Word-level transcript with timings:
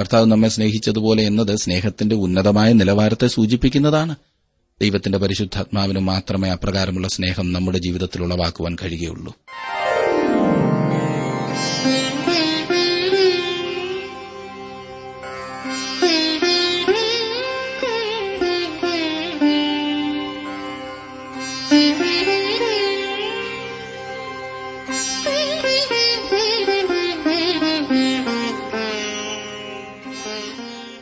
കർത്താവ് 0.00 0.26
നമ്മെ 0.26 0.48
സ്നേഹിച്ചതുപോലെ 0.48 1.22
എന്നത് 1.22 1.56
സ്നേഹത്തിന്റെ 1.56 2.16
ഉന്നതമായ 2.16 2.72
നിലവാരത്തെ 2.72 3.26
സൂചിപ്പിക്കുന്നതാണ്. 3.26 4.14
ദൈവത്തിന്റെ 4.80 5.18
പരിശുദ്ധാത്മാവിന് 5.18 5.98
മാത്രമേ 5.98 6.48
അപ്രകാരമുള്ള 6.48 7.08
സ്നേഹം 7.08 7.52
നമ്മുടെ 7.52 7.78
ജീവിതത്തിൽ 7.78 8.22
ഉളവാക്കുവാൻ 8.22 8.76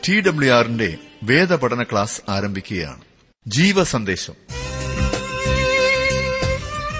ടി 0.09 0.21
ഡബ്ല്യു 0.21 0.53
ആറിന്റെ 0.53 0.97
വേദപഠന 1.23 1.83
ക്ലാസ് 1.83 2.21
ആരംഭിക്കുകയാണ്. 2.29 3.01
ജീവസന്ദേശം. 3.47 4.33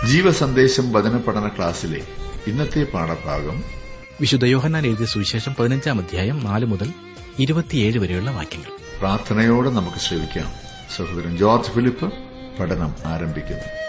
ജീവസന്ദേശം 0.08 0.94
വചന 0.94 1.18
പഠന 1.18 1.48
ക്ലാസ്സിലെ 1.48 2.02
ഇന്നത്തെ 2.48 2.84
പാഠഭാഗം 2.84 3.64
വിശുദ്ധ 4.22 4.46
യോഹന്നാൻ 4.46 4.86
എഴുതിയ 4.86 5.06
സുവിശേഷം 5.06 5.56
പതിനഞ്ചാം 5.56 6.00
അധ്യായം 6.00 6.46
നാല് 6.46 6.66
മുതൽ 6.66 6.94
ഇരുപത്തിയേഴ് 7.40 8.00
വരെയുള്ള 8.00 8.32
വാക്യങ്ങൾ. 8.32 9.00
പ്രാർത്ഥനയോടെ 9.00 9.70
നമുക്ക് 9.70 9.98
ശ്രമിക്കാം 9.98 10.54
സഹോദരൻ 10.96 11.38
ജോർജ് 11.38 11.72
ഫിലിപ്പ് 11.72 12.14
പഠനം 12.60 12.96
ആരംഭിക്കുന്നു. 13.06 13.85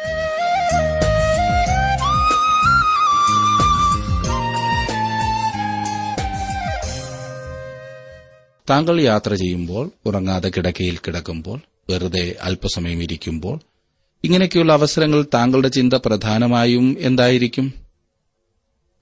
താങ്കൾ 8.70 9.00
യാത്ര 9.00 9.34
ചെയ്യുമ്പോൾ 9.34 9.90
ഉറങ്ങാതെ 10.06 10.48
കിടക്കയിൽ 10.48 10.98
കിടക്കുമ്പോൾ 10.98 11.60
വെറുതെ 11.90 12.36
അല്പസമയം 12.40 13.02
ഇരിക്കുമ്പോൾ 13.02 13.60
ഇങ്ങനെയൊക്കെയുള്ള 14.24 14.73
അവസരങ്ങൾ 14.73 15.24
താങ്കളുടെ 15.34 15.68
ചിന്ത 15.68 15.95
പ്രധാനമായും 15.95 16.96
എന്തായിരിക്കും? 16.98 17.74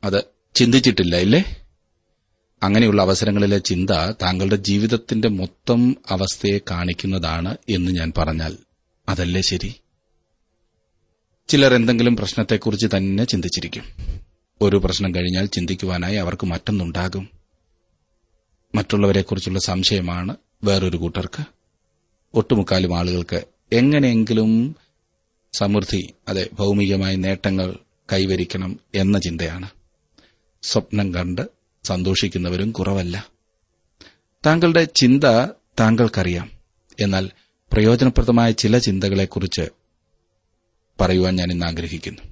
അത് 0.04 0.24
ചിന്തിച്ചിട്ടില്ല 0.54 1.16
ഇല്ലേ? 1.16 1.56
അങ്ങനെയുള്ള 2.62 3.02
അവസരങ്ങളിലെ 3.02 3.58
ചിന്ത 3.58 3.90
താങ്കളുടെ 4.22 4.56
ജീവിതത്തിന്റെ 4.56 5.28
മൊത്തം 5.28 5.96
അവസ്ഥയെ 6.10 6.58
കാണിക്കുന്നതാണ് 6.70 7.56
എന്ന് 7.68 7.92
ഞാൻ 7.92 8.12
പറഞ്ഞാൽ 8.18 8.56
അതല്ലേ 9.08 9.40
ശരി? 9.40 9.74
ചിലർ 11.48 11.74
എന്തെങ്കിലും 11.74 12.16
പ്രശ്നത്തെക്കുറിച്ച് 12.16 12.86
തന്നെ 12.96 13.24
ചിന്തിച്ചിരിക്കും. 13.24 13.82
ഒരു 14.60 14.76
പ്രശ്നം 14.76 15.14
കഴിഞ്ഞാൽ 15.14 15.46
ചിന്തിക്കുവാനായി 15.46 16.16
അവർക്ക് 16.16 16.46
മറ്റൊന്നുണ്ടാകും. 16.46 17.33
മറ്റുള്ളവരെക്കുറിച്ചുള്ള 18.74 19.58
സംശയമാണ് 19.58 20.36
വേറൊരു 20.64 20.96
കൂട്ടർക്ക്. 20.96 21.44
ഒട്ടുമുക്കാലും 22.34 22.98
ആളുകൾക്ക് 22.98 23.44
എങ്ങനെയെങ്കിലും 23.72 24.76
സമൃദ്ധി 25.52 26.14
അതെ 26.28 26.48
ഭൗമികമായ 26.52 27.16
നേട്ടങ്ങൾ 27.16 27.76
കൈവരിക്കണം 28.12 28.80
എന്ന 28.94 29.18
ചിന്തയാണ്. 29.18 29.68
സ്വപ്നം 30.62 31.14
കണ്ട് 31.14 31.48
സന്തോഷിക്കുന്നവരും 31.84 32.70
കുറവല്ല. 32.70 33.28
താങ്കളുടെ 34.46 34.84
ചിന്ത 34.84 35.24
താങ്കൾക്കറിയാം. 35.80 36.50
എന്നാൽ 37.00 37.30
പ്രയോജനപ്രദമായ 37.72 38.50
ചില 38.50 38.78
ചിന്തകളെക്കുറിച്ച് 38.78 39.68
പറയുവാൻ 41.00 41.36
ഞാൻ 41.36 41.52
ഇന്ന് 41.52 41.66
ആഗ്രഹിക്കുന്നു. 41.66 42.22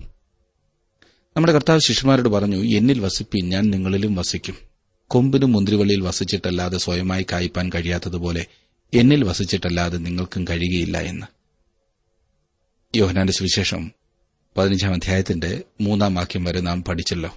നമ്മുടെ 1.36 1.52
കർത്താവ് 1.52 1.80
ശിഷ്യന്മാരോട് 1.80 2.28
പറഞ്ഞു 2.28 2.56
എന്നിൽ 2.56 3.00
വസിപ്പിൻ 3.00 3.48
ഞാൻ 3.48 3.70
നിങ്ങളിലും 3.70 4.14
വസിക്കും. 4.14 4.71
കൊമ്പിനും 5.12 5.52
മുന്തിരിവള്ളിയിൽ 5.52 6.00
വസിച്ചിട്ടല്ലാതെ 6.00 6.78
സ്വയമായി 6.78 7.26
കായ്പാൻ 7.32 7.70
കഴിയാത്തതുപോലെ 7.74 8.46
എന്നിൽ 8.94 9.24
വസിച്ചിട്ടല്ലാതെ 9.24 9.98
നിങ്ങൾക്കും 9.98 10.44
കഴിയുകയില്ല 10.44 10.98
എന്ന്. 10.98 11.26
യോഹനാന്റെ 12.96 13.32
സുവിശേഷം 13.32 13.92
പതിനഞ്ചാം 14.56 14.94
അധ്യായത്തിന്റെ 14.94 15.62
മൂന്നാം 15.80 16.14
വാക്യം 16.14 16.44
വരെ 16.44 16.60
നാം 16.60 16.84
പഠിച്ചല്ലോ. 16.84 17.34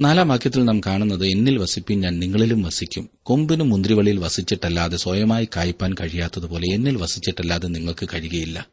നാലാം 0.00 0.28
വാക്യത്തിൽ 0.28 0.64
നാം 0.64 0.80
കാണുന്നത് 0.80 1.26
എന്നിൽ 1.26 1.58
വസിപ്പിൻ 1.58 2.00
ഞാൻ 2.00 2.18
നിങ്ങളിലും 2.18 2.62
വസിക്കും. 2.62 3.10
കൊമ്പിനും 3.22 3.70
മുന്തിരിവള്ളിയിൽ 3.70 4.18
വസിച്ചിട്ടല്ലാതെ 4.18 4.96
സ്വയമായി 4.96 5.48
കായ്പാൻ 5.56 5.94
കഴിയാത്തതുപോലെ 5.94 6.74
എന്നിൽ 6.74 6.96
വസിച്ചിട്ടല്ലാതെ 6.96 7.68
നിങ്ങൾക്ക് 7.68 8.08
കഴിയുകയില്ല. 8.14 8.68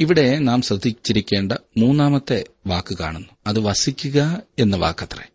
ഇവിടെ 0.00 0.38
നാം 0.38 0.62
ശ്രദ്ധിച്ചിരിക്കേണ്ട 0.62 1.52
മൂന്നാമത്തെ 1.76 2.44
വാക്ക് 2.66 2.98
കാണുന്നു. 2.98 3.28
അത് 3.46 3.58
വസിക്കുക 3.58 4.42
എന്ന 4.58 4.76
വാക്കത്രേ. 4.76 5.28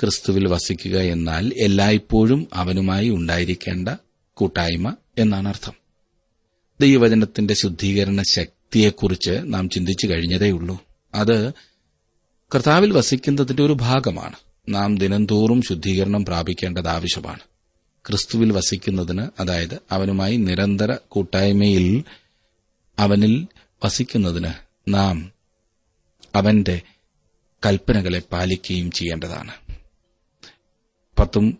ക്രിസ്തുവിൽ 0.00 0.48
വസിക്കുക 0.48 0.98
എന്നാൽ 1.00 1.52
എല്ലായ്പ്പോഴും 1.56 2.48
അവനുമായി 2.52 3.08
ഉണ്ടായിരിക്കേണ്ട 3.08 3.88
കൂട്ടായ്മ 4.34 4.96
എന്നാണ് 5.18 5.48
അർത്ഥം. 5.48 5.72
ദൈവവചനത്തിന്റെ 6.80 7.54
ശുദ്ധീകരണ 7.54 8.22
ശക്തിയെക്കുറിച്ച് 8.22 9.40
നാം 9.44 9.68
ചിന്തിച്ചു 9.68 10.06
കഴിഞ്ഞതേയുള്ളൂ 10.06 10.84
അത് 11.14 11.52
കർത്താവിൽ 12.54 12.92
വസിക്കുന്നതിന്റെ 12.92 13.62
ഒരു 13.62 13.72
ഭാഗമാണ്. 13.72 14.34
നാം 14.68 14.98
ദിനംതോറും 14.98 15.62
ശുദ്ധീകരണം 15.62 16.24
പ്രാപിക്കേണ്ടത് 16.24 16.88
ആവശ്യമാണ്. 16.88 17.40
ക്രിസ്തുവിൽ 18.06 18.52
വസിക്കുന്നതിന് 18.52 19.26
അതായത് 19.40 19.78
അവനുമായി 19.90 20.36
നിരന്തര 20.36 20.96
കൂട്ടായ്മയിൽ 21.08 22.04
അവനിൽ 22.98 23.46
വസിക്കുന്നതിന് 23.84 24.52
നാം 24.88 25.32
അവന്റെ 26.34 26.80
കൽപ്പനകളെ 27.66 28.22
പാലിക്കുകയും 28.32 28.90
ചെയ്യേണ്ടതാണ്. 28.90 29.65
പത്തും 31.26 31.58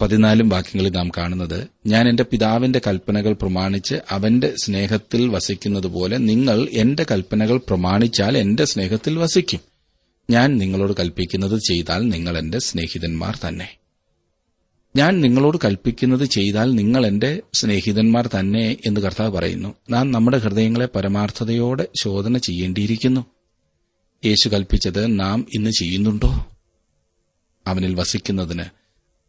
പതിനാലും 0.00 0.48
വാക്യങ്ങളിൽ 0.48 0.90
നാം 0.90 1.10
കാണുന്നത് 1.18 1.68
ഞാൻ 1.86 2.08
എന്റെ 2.08 2.22
പിതാവിന്റെ 2.22 2.80
കൽപ്പനകൾ 2.86 3.32
പ്രമാണിച്ച് 3.32 3.94
അവന്റെ 4.10 4.54
സ്നേഹത്തിൽ 4.64 5.28
വസിക്കുന്നതുപോലെ 5.28 6.16
നിങ്ങൾ 6.16 6.68
എന്റെ 6.72 7.06
കൽപ്പനകൾ 7.10 7.56
പ്രമാണിച്ചാൽ 7.56 8.38
എന്റെ 8.38 8.64
സ്നേഹത്തിൽ 8.64 9.18
വസിക്കും. 9.18 9.60
ഞാൻ 10.30 10.58
നിങ്ങളോട് 10.58 10.92
കൽപ്പിക്കുന്നത് 11.00 11.60
ചെയ്താൽ 11.60 12.08
നിങ്ങൾ 12.08 12.38
എന്റെ 12.38 12.58
സ്നേഹിതന്മാർ 12.58 13.38
തന്നെ. 13.48 13.76
ഞാൻ 14.96 15.20
നിങ്ങളോട് 15.20 15.58
കൽപ്പിക്കുന്നത് 15.64 16.24
ചെയ്താൽ 16.24 16.74
നിങ്ങൾ 16.74 17.06
എന്റെ 17.06 17.42
സ്നേഹിതന്മാർ 17.54 18.26
തന്നെ 18.26 18.76
എന്ന് 18.86 19.00
കർത്താവ് 19.00 19.30
പറയുന്നു. 19.30 19.74
നാം 19.90 20.12
നമ്മുടെ 20.12 20.38
ഹൃദയങ്ങളെ 20.38 20.88
പരമാർത്ഥതയോടെ 20.94 21.88
ശോധന 22.02 22.38
ചെയ്യേണ്ടിയിരിക്കുന്നു. 22.38 23.26
യേശു 24.24 24.48
കൽപ്പിച്ചത് 24.48 25.20
നാം 25.20 25.46
ഇന്ന് 25.54 25.70
ചെയ്യുന്നുണ്ടോ? 25.70 26.46
അവനിൽ 27.66 27.94
വസിക്കുന്നതിന് 27.94 28.77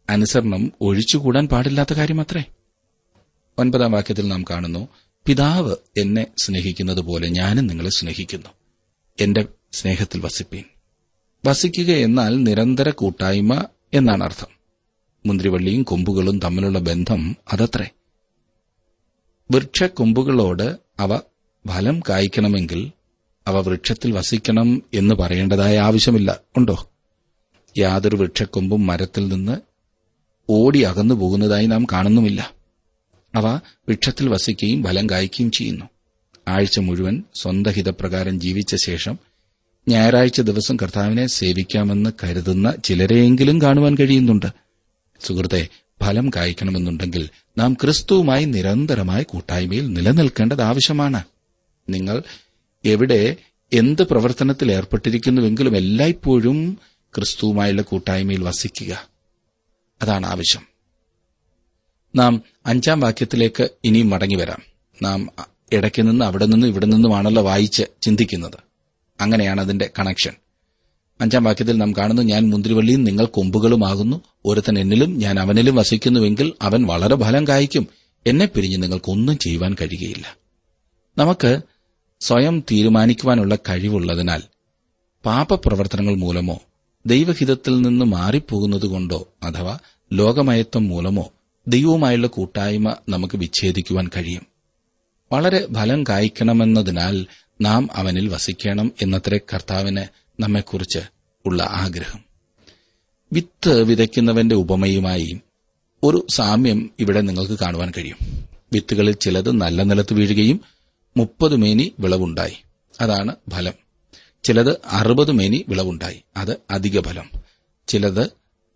അനുസരണം 0.08 0.72
ഒഴിച്ചുകൂടാൻ 0.80 1.48
പാടില്ലാത്ത 1.48 1.94
കാര്യമത്രേ. 1.94 2.44
ഒൻപതാം 3.58 3.92
വാക്യത്തിൽ 3.92 4.28
നാം 4.28 4.44
കാണുന്നു 4.50 4.88
പിതാവ് 5.26 5.76
എന്നെ 6.00 6.26
സ്നേഹിക്കുന്നതുപോലെ 6.38 7.28
ഞാനും 7.28 7.66
നിങ്ങളെ 7.66 7.90
സ്നേഹിക്കുന്നു. 7.90 8.48
എന്റെ 9.20 9.44
സ്നേഹത്തിൽ 9.72 10.20
വസിപ്പീൻ. 10.20 10.64
വസിക്കുക 11.46 11.90
എന്നാൽ 11.92 12.42
നിരന്തര 12.42 12.90
കൂട്ടായ്മ 12.90 13.64
എന്നാണ് 13.94 14.24
അർത്ഥം. 14.24 14.46
മുന്തിരിവള്ളിയും 15.26 15.82
കൊമ്പുകളും 15.82 16.38
തമ്മിലുള്ള 16.38 16.78
ബന്ധം 16.78 17.36
അതത്രേ. 17.52 17.88
വൃക്ഷക്കൊമ്പുകളോട് 19.50 20.76
അവ 20.98 21.16
ഫലം 21.68 22.00
കായ്ക്കണമെങ്കിൽ 22.08 22.92
അവ 23.46 23.60
വൃക്ഷത്തിൽ 23.60 24.12
വസിക്കണം 24.12 24.82
എന്ന് 24.94 25.14
പറയേണ്ടതായ 25.14 25.78
ആവശ്യമില്ല. 25.78 26.40
ഉണ്ടോ? 26.56 26.90
യാതൊരു 27.78 28.16
വൃക്ഷക്കൊമ്പും 28.16 28.86
മരത്തിൽ 28.86 29.28
നിന്ന് 29.28 29.69
ഓടി 30.50 30.80
അകന്നു 30.80 31.14
പോകുന്നതായി 31.14 31.66
നാം 31.66 31.86
കാണുന്നുമില്ല. 31.92 32.52
അവ 33.34 33.46
വൃക്ഷത്തിൽ 33.88 34.28
വസിക്കുകയും 34.28 34.84
ഫലം 34.84 35.10
കായ്ക്കുകയും 35.10 35.50
ചെയ്യുന്നു. 35.50 35.84
ആഴ്ച 36.48 36.78
മുഴുവൻ 36.78 37.24
സ്വന്തഹിതപ്രകാരം 37.34 38.40
ജീവിച്ച 38.40 38.76
ശേഷം 38.84 39.18
ഞായറാഴ്ച 39.88 40.40
ദിവസം 40.40 40.76
കർത്താവിനെ 40.76 41.26
സേവിക്കാമെന്ന് 41.26 42.10
കരുതുന്ന 42.24 42.74
ചിലരെയെങ്കിലും 42.84 43.62
കാണുവാൻ 43.62 43.94
കഴിയുന്നുണ്ട്. 43.94 44.46
സുഹൃത്തെ 45.20 45.68
ഫലം 46.02 46.30
കായ്ക്കണമെന്നുണ്ടെങ്കിൽ 46.36 47.28
നാം 47.58 47.74
ക്രിസ്തുവുമായി 47.74 48.44
നിരന്തരമായ 48.44 49.22
കൂട്ടായ്മയിൽ 49.22 49.92
നിലനിൽക്കേണ്ടത് 49.92 50.62
ആവശ്യമാണ്. 50.62 51.22
നിങ്ങൾ 51.88 52.22
എവിടെ 52.84 53.36
എന്ത് 53.72 54.02
പ്രവർത്തനത്തിൽ 54.02 54.72
ഏർപ്പെട്ടിരിക്കുന്നുവെങ്കിലും 54.72 55.76
എല്ലായ്പ്പോഴും 55.76 56.78
ക്രിസ്തുവുമായുള്ള 57.14 57.82
കൂട്ടായ്മയിൽ 57.82 58.44
വസിക്കുക. 58.44 59.10
അതാണ് 60.02 60.26
ആവശ്യം. 60.26 60.62
നാം 62.16 62.42
അഞ്ചാം 62.66 63.00
വാക്യത്തിലേക്ക് 63.00 63.68
ഇനിയും 63.84 64.10
മടങ്ങി 64.10 64.34
വരാം. 64.34 64.58
നാം 65.02 65.28
ഇടയ്ക്ക് 65.72 66.02
നിന്ന് 66.02 66.24
അവിടെ 66.24 66.46
നിന്നും 66.46 66.68
ഇവിടെ 66.68 66.86
നിന്നുമാണല്ലോ 66.86 67.42
വായിച്ച് 67.42 67.82
ചിന്തിക്കുന്നത്. 68.02 68.58
അങ്ങനെയാണ് 69.20 69.60
അതിന്റെ 69.60 69.90
കണക്ഷൻ. 69.98 70.32
അഞ്ചാം 71.20 71.44
വാക്യത്തിൽ 71.44 71.76
നാം 71.76 71.92
കാണുന്നു 71.92 72.22
ഞാൻ 72.22 72.50
മുന്തിരിവള്ളിയും 72.50 73.04
നിങ്ങൾ 73.04 73.26
കൊമ്പുകളുമാകുന്നു. 73.26 74.20
ഒരുത്തൻ 74.46 74.78
എന്നിലും 74.78 75.18
ഞാൻ 75.18 75.40
അവനിലും 75.40 75.74
വസിക്കുന്നുവെങ്കിൽ 75.74 76.52
അവൻ 76.62 76.86
വളരെ 76.86 77.16
ഫലം 77.16 77.48
കായ്ക്കും. 77.48 77.86
എന്നെ 78.26 78.46
പിരിഞ്ഞ് 78.46 78.82
നിങ്ങൾക്കൊന്നും 78.82 79.38
ചെയ്യുവാൻ 79.38 79.76
കഴിയുകയില്ല. 79.80 80.36
നമുക്ക് 81.18 81.60
സ്വയം 82.20 82.60
തീരുമാനിക്കുവാനുള്ള 82.60 83.54
കഴിവുള്ളതിനാൽ 83.54 84.42
പാപപ്രവർത്തനങ്ങൾ 85.26 86.14
മൂലമോ 86.14 86.60
ദൈവഹിതത്തിൽ 87.06 87.80
നിന്ന് 87.80 88.04
മാറിപ്പോകുന്നതുകൊണ്ടോ 88.04 89.28
അഥവാ 89.42 89.78
ലോകമയത്വം 90.12 90.88
മൂലമോ 90.88 91.32
ദൈവവുമായുള്ള 91.68 92.26
കൂട്ടായ്മ 92.26 92.96
നമുക്ക് 93.08 93.38
വിച്ഛേദിക്കുവാൻ 93.38 94.10
കഴിയും. 94.16 94.46
വളരെ 95.32 95.66
ഫലം 95.74 96.02
കായ്ക്കണമെന്നതിനാൽ 96.02 97.26
നാം 97.60 97.88
അവനിൽ 97.92 98.28
വസിക്കണം 98.28 98.92
എന്നത്ര 99.02 99.38
കർത്താവിന് 99.54 100.04
നമ്മെക്കുറിച്ച് 100.42 100.98
ഉള്ള 101.46 101.62
ആഗ്രഹം. 101.62 102.24
വിത്ത് 103.32 103.82
വിതയ്ക്കുന്നവന്റെ 103.82 104.54
ഉപമയുമായി 104.54 105.40
ഒരു 106.02 106.26
സാമ്യം 106.30 106.90
ഇവിടെ 107.00 107.20
നിങ്ങൾക്ക് 107.20 107.58
കാണുവാൻ 107.58 107.92
കഴിയും. 107.98 108.44
വിത്തുകളിൽ 108.72 109.12
ചിലത് 109.12 109.52
നല്ല 109.52 109.82
നിലത്ത് 109.82 110.14
വീഴുകയും 110.14 110.60
മുപ്പത് 111.16 111.56
മേനി 111.56 111.92
വിളവുണ്ടായി. 112.00 112.56
അതാണ് 113.00 113.34
ഫലം. 113.50 113.72
ചിലത് 114.42 114.76
അറുപത് 114.86 115.32
മേനി 115.32 115.64
വിളവുണ്ടായി. 115.68 116.22
അത് 116.36 116.56
അധിക 116.70 117.00
ഫലം. 117.00 117.30
ചിലത് 117.88 118.30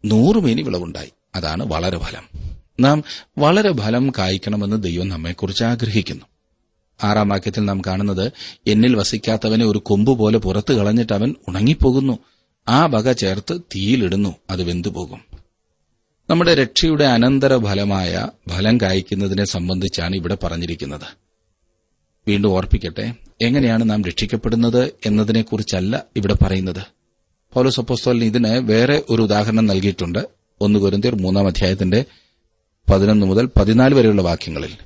നൂറ് 0.04 0.36
മേനി 0.36 0.62
വിളവുണ്ടായി. 0.62 1.12
അതാണ് 1.34 1.66
വളരെ 1.66 1.98
ഫലം. 1.98 2.50
നാം 2.80 3.04
വളരെ 3.38 3.72
ഫലം 3.72 4.12
കായ്ക്കണമെന്ന് 4.18 4.82
ദൈവം 4.82 5.08
നമ്മെക്കുറിച്ച് 5.08 5.64
ആഗ്രഹിക്കുന്നു. 5.64 6.24
ആറാം 7.04 7.28
വാക്യത്തിൽ 7.28 7.64
നാം 7.64 7.82
കാണുന്നത് 7.86 8.32
എന്നിൽ 8.66 8.96
വസിക്കാത്തവനെ 8.96 9.66
ഒരു 9.66 9.78
കൊമ്പ് 9.78 10.18
പോലെ 10.18 10.38
പുറത്തു 10.38 10.74
കളഞ്ഞിട്ട് 10.74 11.12
അവൻ 11.12 11.34
ഉണങ്ങിപ്പോകുന്നു. 11.48 12.18
ആ 12.68 12.86
വക 12.86 13.12
ചേർത്ത് 13.12 13.60
തീയിലിടുന്നു 13.60 14.34
അത് 14.50 14.62
വെന്തുപോകും. 14.62 15.20
നമ്മുടെ 16.30 16.54
രക്ഷയുടെ 16.54 17.04
അനന്തര 17.04 17.56
ഫലമായ 17.56 18.28
ഫലം 18.48 18.80
കായ്ക്കുന്നതിനെ 18.80 19.44
സംബന്ധിച്ചാണ് 19.44 20.16
ഇവിടെ 20.16 20.38
പറഞ്ഞിരിക്കുന്നത്. 20.42 21.23
വീണ്ടും 22.28 22.48
ഓർപ്പിക്കട്ടെ 22.48 23.14
എങ്ങനെയാണ് 23.40 23.90
നാം 23.90 24.04
രക്ഷിക്കപ്പെടുന്നത് 24.04 24.92
എന്നതിനെക്കുറിച്ചല്ല 25.06 26.04
ഇവിടെ 26.16 26.34
പറയുന്നത്. 26.34 26.82
പൗലോസ് 27.52 27.80
അപ്പോസ്തോലിന് 27.80 28.24
ഇതിന് 28.24 28.48
വേറെ 28.48 29.02
ഒരു 29.10 29.22
ഉദാഹരണം 29.22 29.66
നൽകിയിട്ടുണ്ട്. 29.66 30.18
ഒന്ന് 30.60 30.78
കുരുന്തിയർ 30.78 31.14
മൂന്നാം 31.14 31.46
അധ്യായത്തിന്റെ 31.46 32.04
പതിനൊന്ന് 32.90 33.26
മുതൽ 33.26 33.48
പതിനാല് 33.56 33.94
വരെയുള്ള 33.94 34.22
വാക്യങ്ങളിൽ. 34.22 34.76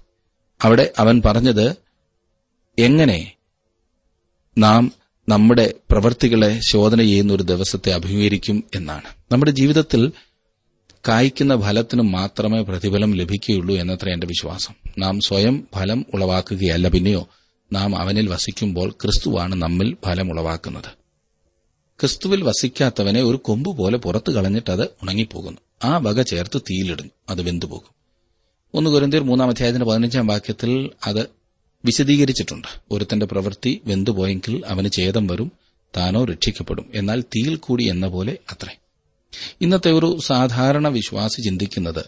അവിടെ 0.63 0.93
അവൻ 0.99 1.23
പറഞ്ഞത് 1.25 1.77
എങ്ങനെ 2.79 3.33
നാം 4.59 4.93
നമ്മുടെ 5.29 5.75
പ്രവൃത്തികളെ 5.91 6.61
ശോധന 6.73 6.99
ചെയ്യുന്ന 6.99 7.33
ഒരു 7.33 7.43
ദിവസത്തെ 7.43 7.93
അഭിമുഖീകരിക്കും 7.93 8.65
എന്നാണ്. 8.75 9.05
നമ്മുടെ 9.33 9.51
ജീവിതത്തിൽ 9.51 10.13
കായ്ക്കുന്ന 11.09 11.61
ഫലത്തിന് 11.61 12.03
മാത്രമേ 12.03 12.63
പ്രതിഫലം 12.63 13.15
ലഭിക്കുകയുള്ളൂ 13.15 13.77
എന്നത്ര 13.77 14.09
എന്റെ 14.09 14.27
വിശ്വാസം. 14.27 14.75
നാം 14.99 15.21
സ്വയം 15.21 15.69
ഫലം 15.75 16.07
ഉളവാക്കുകയല്ല 16.15 16.89
പിന്നെയോ 16.89 17.29
നാം 17.73 17.97
അവനിൽ 17.97 18.29
വസിക്കുമ്പോൾ 18.29 18.91
ക്രിസ്തുവാണ് 18.91 19.55
നമ്മിൽ 19.55 19.97
ഫലം 20.05 20.31
ഉളവാക്കുന്നത്. 20.31 20.85
ക്രിസ്തുവിൽ 22.01 22.43
വസിക്കാത്തവനെ 22.43 23.23
ഒരു 23.23 23.37
കൊമ്പ് 23.37 23.79
പോലെ 23.79 23.99
പുറത്തു 23.99 24.33
കളഞ്ഞിട്ട് 24.33 24.71
അത് 24.71 24.85
ഉണങ്ങിപ്പോകുന്നു. 24.85 25.59
ആ 25.85 25.97
വക 25.97 26.23
ചേർത്ത് 26.23 26.61
തീയിലിടുന്നു. 26.61 27.11
അത് 27.29 27.43
വെന്തുപോകും. 27.43 27.95
ഒന്ന് 28.75 28.91
കുരന്തിയർ 28.91 29.23
മൂന്നാം 29.23 29.49
അധ്യായത്തിന്റെ 29.49 29.87
പതിനഞ്ചാം 29.87 30.27
വാക്യത്തിൽ 30.27 30.91
അത് 31.07 31.27
വിശദീകരിച്ചിട്ടുണ്ട്. 31.85 32.69
ഒരുത്തന്റെ 32.91 33.27
പ്രവൃത്തി 33.27 33.81
വെന്തുപോയെങ്കിൽ 33.85 34.63
അവന് 34.67 34.91
ഛേദം 34.91 35.27
വരും 35.27 35.53
താനോ 35.97 36.25
രക്ഷിക്കപ്പെടും. 36.25 36.91
എന്നാൽ 36.95 37.21
തീയിൽ 37.21 37.57
കൂടി 37.57 37.85
എന്ന 37.85 38.09
പോലെ 38.09 38.39
അത്രേ. 38.53 38.79
ഇന്നത്തെ 39.61 39.91
ഒരു 39.91 40.19
സാധാരണ 40.27 40.89
വിശ്വാസി 40.89 41.41
ചിന്തിക്കുന്നത് 41.41 42.05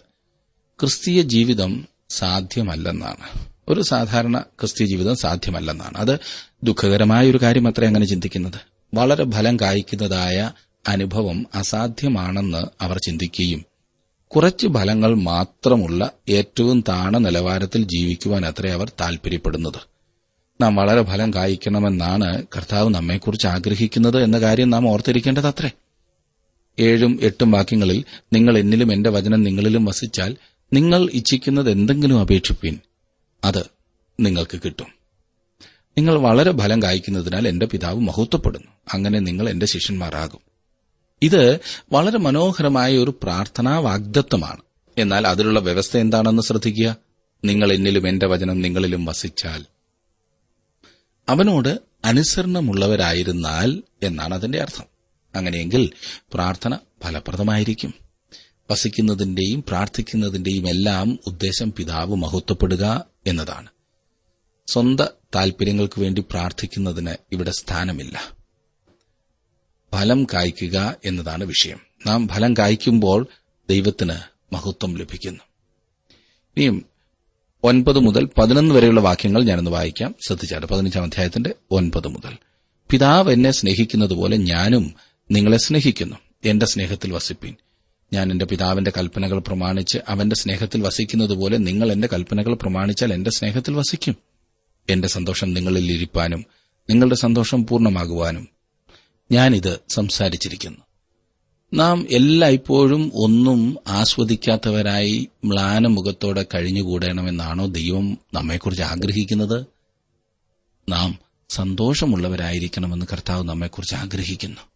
ക്രിസ്തീയ 0.79 1.21
ജീവിതം 1.21 1.87
സാധ്യമല്ലെന്നാണ്. 2.09 3.47
ഒരു 3.67 3.81
സാധാരണ 3.81 4.39
ക്രിസ്തീയ 4.39 4.87
ജീവിതം 4.87 5.15
സാധ്യമല്ലെന്നാണ്. 5.15 5.97
അത് 5.97 6.19
ദുഃഖകരമായ 6.63 7.29
ഒരു 7.29 7.39
കാര്യം 7.41 7.67
അത്ര 7.67 7.85
അങ്ങനെ 7.85 8.05
ചിന്തിക്കുന്നത്. 8.05 8.59
വളരെ 8.93 9.31
ഫലം 9.31 9.59
കായ്ക്കുന്നതായ 9.59 10.51
അനുഭവം 10.87 11.45
അസാധ്യമാണെന്ന് 11.55 12.83
അവർ 12.83 12.97
ചിന്തിക്കുകയും 12.97 13.65
കുറച്ച് 14.27 14.67
ഫലങ്ങൾ 14.67 15.15
മാത്രമുള്ള 15.15 16.11
ഏറ്റവും 16.29 16.83
താണ 16.87 17.17
നിലവാരത്തിൽ 17.17 17.83
ജീവിക്കുവാൻ 17.83 18.45
അത്രേ 18.45 18.71
അവർ 18.71 18.91
താൽപര്യപ്പെടുന്നത്. 19.01 19.81
നാം 20.61 20.75
വളരെ 20.75 21.03
ഫലം 21.03 21.33
കായ്ക്കണമെന്നാണ് 21.33 22.43
കർത്താവ് 22.57 22.89
നമ്മെക്കുറിച്ച് 22.89 23.47
ആഗ്രഹിക്കുന്നത് 23.47 24.23
എന്ന 24.23 24.39
കാര്യം 24.39 24.69
നാം 24.69 24.89
ഓർത്തിരിക്കേണ്ടത് 24.89 25.47
അത്രേ 25.47 25.71
ഏഴും 26.79 27.19
എട്ടും 27.21 27.51
വാക്യങ്ങളിൽ 27.51 28.03
നിങ്ങൾ 28.33 28.57
എന്നിലും 28.57 28.93
എന്റെ 28.93 29.09
വചനം 29.09 29.43
നിങ്ങളിലും 29.43 29.85
വസിച്ചാൽ 29.85 30.37
നിങ്ങൾ 30.73 31.09
ഇച്ഛിക്കുന്നത് 31.13 31.71
എന്തെങ്കിലും 31.71 32.19
അപേക്ഷിപ്പിൻ. 32.19 32.79
അത് 33.43 33.63
നിങ്ങൾക്ക് 34.19 34.59
കിട്ടും. 34.65 34.87
നിങ്ങൾ 35.97 36.19
വളരെ 36.19 36.57
ഫലം 36.57 36.83
കായ്ക്കുന്നതിനാൽ 36.83 37.47
എന്റെ 37.47 37.65
പിതാവ് 37.65 37.99
മഹത്വപ്പെടുന്നു. 37.99 38.67
അങ്ങനെ 38.93 39.19
നിങ്ങൾ 39.19 39.49
എന്റെ 39.49 39.65
ശിഷ്യന്മാരാകും. 39.65 40.39
ഇത് 41.21 41.59
വളരെ 41.91 42.17
മനോഹരമായ 42.17 42.97
ഒരു 42.97 43.19
പ്രാർത്ഥനാ 43.23 43.77
വാഗ്ദത്വമാണ് 43.77 44.61
എന്നാൽ 44.97 45.27
അതിലുള്ള 45.27 45.59
വ്യവസ്ഥ 45.59 45.97
എന്താണെന്ന് 45.97 46.41
ശ്രദ്ധിക്കുക. 46.41 46.95
നിങ്ങൾ 47.45 47.73
എന്നിലും 47.73 48.07
എന്റെ 48.07 48.27
വചനം 48.27 48.61
നിങ്ങളിലും 48.61 49.05
വസിച്ചാൽ 49.05 49.65
അവനോട് 51.29 51.79
അനുസരണമുള്ളവരായിരുന്നാൽ 52.05 53.83
എന്നാണ് 54.03 54.33
അതിന്റെ 54.33 54.61
അർത്ഥം. 54.61 54.90
അങ്ങനെയെങ്കിൽ 55.35 55.89
പ്രാർത്ഥന 56.33 56.77
ഫലപ്രദമായിരിക്കും. 57.03 57.93
വസിക്കുന്നതിന്റെയും 58.71 59.63
പ്രാർത്ഥിക്കുന്നതിന്റെയും 59.67 60.69
എല്ലാം 60.69 61.19
ഉദ്ദേശം 61.27 61.73
പിതാവ് 61.73 62.15
മഹത്വപ്പെടുക 62.15 63.05
എന്നതാണ്. 63.27 63.69
സ്വന്ത 64.67 65.01
താൽപര്യങ്ങൾക്ക് 65.35 66.01
വേണ്ടി 66.01 66.21
പ്രാർത്ഥിക്കുന്നതിന് 66.21 67.15
ഇവിടെ 67.31 67.51
സ്ഥാനമില്ല. 67.51 68.37
ഫലം 69.93 70.27
കായ്ക്കുക 70.33 70.95
എന്നതാണ് 71.05 71.43
വിഷയം. 71.43 71.79
നാം 72.07 72.27
ഫലം 72.27 72.53
കായ്ക്കുമ്പോൾ 72.53 73.27
ദൈവത്തിന് 73.69 74.13
മഹത്വം 74.53 74.97
ലഭിക്കുന്നു. 74.97 75.39
ഇനിയും 76.57 76.85
ഒൻപത് 77.63 77.99
മുതൽ 77.99 78.29
പതിനൊന്ന് 78.37 78.75
വരെയുള്ള 78.75 79.01
വാക്യങ്ങൾ 79.01 79.43
ഞാനൊന്ന് 79.43 79.71
വായിക്കാം. 79.71 80.15
ശ്രദ്ധിച്ചാട്ടെ 80.27 80.67
പതിനഞ്ചാം 80.67 81.03
അധ്യായത്തിന്റെ 81.03 81.55
ഒൻപത് 81.71 82.07
മുതൽ. 82.07 82.37
പിതാവ് 82.89 83.33
എന്നെ 83.33 83.51
സ്നേഹിക്കുന്നതുപോലെ 83.51 84.37
ഞാനും 84.37 84.95
നിങ്ങളെ 85.31 85.57
സ്നേഹിക്കുന്നു. 85.57 86.15
എന്റെ 86.45 86.65
സ്നേഹത്തിൽ 86.65 87.13
വസിപ്പിൻ. 87.13 87.55
ഞാൻ 88.13 88.31
എന്റെ 88.31 88.45
പിതാവിന്റെ 88.45 88.91
കൽപ്പനകൾ 88.97 89.39
പ്രമാണിച്ച് 89.39 89.97
അവന്റെ 90.07 90.35
സ്നേഹത്തിൽ 90.35 90.81
വസിക്കുന്നതുപോലെ 90.81 91.57
നിങ്ങൾ 91.57 91.91
എന്റെ 91.91 92.09
കൽപ്പനകൾ 92.13 92.53
പ്രമാണിച്ചാൽ 92.53 93.13
എന്റെ 93.13 93.31
സ്നേഹത്തിൽ 93.31 93.73
വസിക്കും. 93.73 94.15
എന്റെ 94.89 95.07
സന്തോഷം 95.07 95.53
നിങ്ങളിൽ 95.53 95.91
ഇരിപ്പാനും 95.91 96.45
നിങ്ങളുടെ 96.89 97.15
സന്തോഷം 97.15 97.67
പൂർണമാകുവാനും 97.67 98.47
ഞാനിത് 99.31 99.79
സംസാരിച്ചിരിക്കുന്നു. 99.93 100.79
നാം 101.73 102.07
എല്ലായ്പ്പോഴും 102.11 103.11
ഒന്നും 103.13 103.77
ആസ്വദിക്കാത്തവരായി 103.87 105.27
മ്ലാന 105.45 105.87
മുഖത്തോടെ 105.87 106.45
കഴിഞ്ഞുകൂടണമെന്നാണോ 106.55 107.65
ദൈവം 107.65 108.17
നമ്മെക്കുറിച്ച് 108.33 108.83
ആഗ്രഹിക്കുന്നത്? 108.83 109.65
നാം 110.89 111.19
സന്തോഷമുള്ളവരായിരിക്കണമെന്ന് 111.49 113.05
കർത്താവ് 113.13 113.43
നമ്മെക്കുറിച്ച് 113.43 113.95
ആഗ്രഹിക്കുന്നു. 113.95 114.70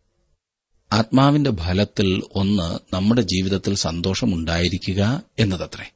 ആത്മാവിന്റെ 0.94 1.51
ഫലത്തിൽ 1.51 2.24
ഒന്ന് 2.36 2.96
നമ്മുടെ 2.96 3.22
ജീവിതത്തിൽ 3.22 3.75
സന്തോഷമുണ്ടായിരിക്കുക 3.75 5.24
എന്നതത്രേ. 5.39 5.92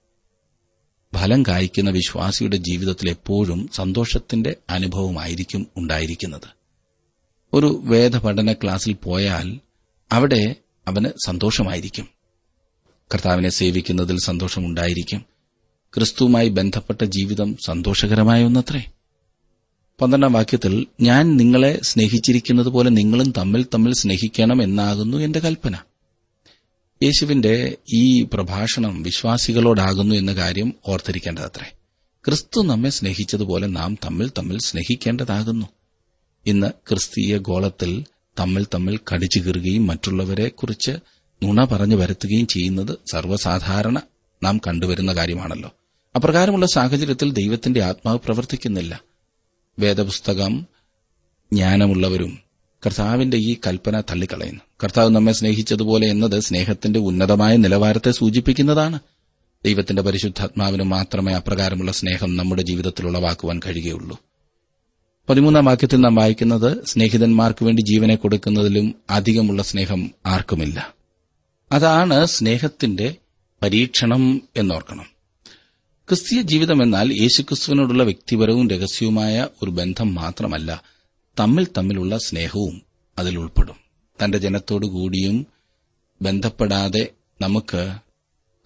ഫലം 1.15 1.43
കായ്ക്കുന്ന 1.43 1.89
വിശ്വാസിയുടെ 1.89 2.57
ജീവിതത്തിൽ 2.57 3.09
എപ്പോഴും 3.09 3.69
സന്തോഷത്തിന്റെ 3.73 4.55
അനുഭവമായിരിക്കും 4.69 5.67
ഉണ്ടായിരിക്കുന്നത്. 5.77 6.55
ഒരു 7.53 7.81
വേദപഠന 7.83 8.53
ക്ലാസ്സിൽ 8.53 8.93
പോയാൽ 8.93 9.59
അവിടെ 10.11 10.55
അവന് 10.87 11.05
സന്തോഷമായിരിക്കും. 11.25 12.07
കർത്താവിനെ 13.13 13.49
സേവിക്കുന്നതിൽ 13.49 14.19
സന്തോഷമുണ്ടായിരിക്കും. 14.19 15.25
ക്രിസ്തുവുമായി 15.95 16.49
ബന്ധപ്പെട്ട 16.49 17.03
ജീവിതം 17.03 17.57
സന്തോഷകരമായ 17.65 18.43
ഒന്നത്രേ 18.43 18.83
പന്ത്രണ്ടാം 20.01 20.33
വാക്യത്തിൽ 20.33 20.85
ഞാൻ 21.01 21.37
നിങ്ങളെ 21.37 21.79
സ്നേഹിച്ചിരിക്കുന്നത് 21.83 22.67
പോലെ 22.67 22.89
നിങ്ങളും 22.89 23.33
തമ്മിൽ 23.37 23.65
തമ്മിൽ 23.73 23.93
സ്നേഹിക്കണം 23.93 24.63
എന്നാകുന്നു 24.63 25.17
എന്റെ 25.17 25.39
കൽപ്പന. 25.39 25.75
യേശുവിന്റെ 27.03 27.77
ഈ 27.93 28.23
പ്രഭാഷണം 28.23 29.03
വിശ്വാസികളോടാകുന്നു 29.03 30.15
എന്ന 30.15 30.33
കാര്യം 30.33 30.73
ഓർത്തിരിക്കേണ്ടതത്രേ. 30.87 31.71
ക്രിസ്തു 32.25 32.61
നമ്മെ 32.61 32.89
സ്നേഹിച്ചതുപോലെ 32.89 33.67
നാം 33.67 33.95
തമ്മിൽ 34.05 34.31
തമ്മിൽ 34.37 34.59
സ്നേഹിക്കേണ്ടതാകുന്നു. 34.59 35.65
ഇന്ന് 36.45 36.67
ക്രിസ്തീയ 36.89 37.37
ഗോളത്തിൽ 37.37 38.03
തമ്മിൽ 38.39 38.67
തമ്മിൽ 38.73 38.99
കടിച്ചു 39.13 39.39
കീറുകയും 39.39 39.87
മറ്റുള്ളവരെ 39.87 40.47
കുറിച്ച് 40.47 40.91
നുണ 41.43 41.63
പറഞ്ഞു 41.63 41.95
വരുത്തുകയും 41.95 42.47
ചെയ്യുന്നത് 42.47 42.97
സർവസാധാരണ 43.11 44.01
നാം 44.43 44.57
കണ്ടുവരുന്ന 44.57 45.13
കാര്യമാണല്ലോ. 45.13 45.75
അപ്രകാരമുള്ള 46.15 46.65
സാഹചര്യത്തിൽ 46.65 47.31
ദൈവത്തിന്റെ 47.31 47.83
ആത്മാവ് 47.83 48.19
പ്രവർത്തിക്കുന്നില്ല. 48.19 49.08
വേദപുസ്തകം 49.79 50.67
ജ്ഞാനമുള്ളവരും 51.53 52.39
കർത്താവിന്റെ 52.85 53.37
ഈ 53.37 53.57
കൽപ്പന 53.67 54.01
തള്ളിക്കളയുന്നു. 54.01 54.59
കർത്താവ് 54.83 55.09
നമ്മെ 55.09 55.33
സ്നേഹിച്ചതുപോലെ 55.33 56.07
എന്നത് 56.07 56.39
സ്നേഹത്തിന്റെ 56.39 56.99
ഉന്നതമായ 56.99 57.55
നിലവാരത്തെ 57.55 58.11
സൂചിപ്പിക്കുന്നതാണ്. 58.11 58.99
ദൈവത്തിന്റെ 59.65 60.01
പരിശുദ്ധാത്മാവിന് 60.01 60.83
മാത്രമേ 60.83 61.33
അപ്രകാരമുള്ള 61.33 61.91
സ്നേഹം 61.91 62.37
നമ്മുടെ 62.37 62.61
ജീവിതത്തിൽ 62.61 63.07
ഉളവാക്കുവാൻ 63.07 63.59
കഴിയുകയുള്ളൂ. 63.65 64.19
പതിമൂന്നാം 65.29 65.65
വാക്യത്തിൽ 65.65 65.97
നാം 65.97 66.15
വായിക്കുന്നത് 66.15 66.85
സ്നേഹിതന്മാർക്ക് 66.85 67.65
വേണ്ടി 67.65 67.81
ജീവനെ 67.81 68.15
കൊടുക്കുന്നതിലും 68.15 68.95
അധികമുള്ള 69.09 69.63
സ്നേഹം 69.63 70.11
ആർക്കുമില്ല. 70.25 70.93
അതാണ് 71.71 72.25
സ്നേഹത്തിന്റെ 72.25 73.15
പരീക്ഷണം 73.63 74.41
എന്നോർക്കണം. 74.57 75.18
ക്രിസ്തീയ 76.09 76.41
ജീവിതം 76.41 76.83
എന്നാൽ 76.83 77.21
യേശുക്രിസ്തുവിനോടുള്ള 77.21 78.03
വ്യക്തിപരവും 78.03 78.69
രഹസ്യവുമായ 78.69 79.47
ഒരു 79.63 79.71
ബന്ധം 79.71 80.15
മാത്രമല്ല 80.15 80.83
തമ്മിൽ 81.39 81.67
തമ്മിലുള്ള 81.77 82.17
സ്നേഹവും 82.17 82.81
അതിൽ 83.19 83.37
ഉൾപ്പെടും. 83.37 83.75
തന്റെ 84.23 84.37
ജനത്തോടുകൂടിയും 84.37 85.47
ബന്ധപ്പെടാതെ 86.21 87.11
നമുക്ക് 87.41 87.95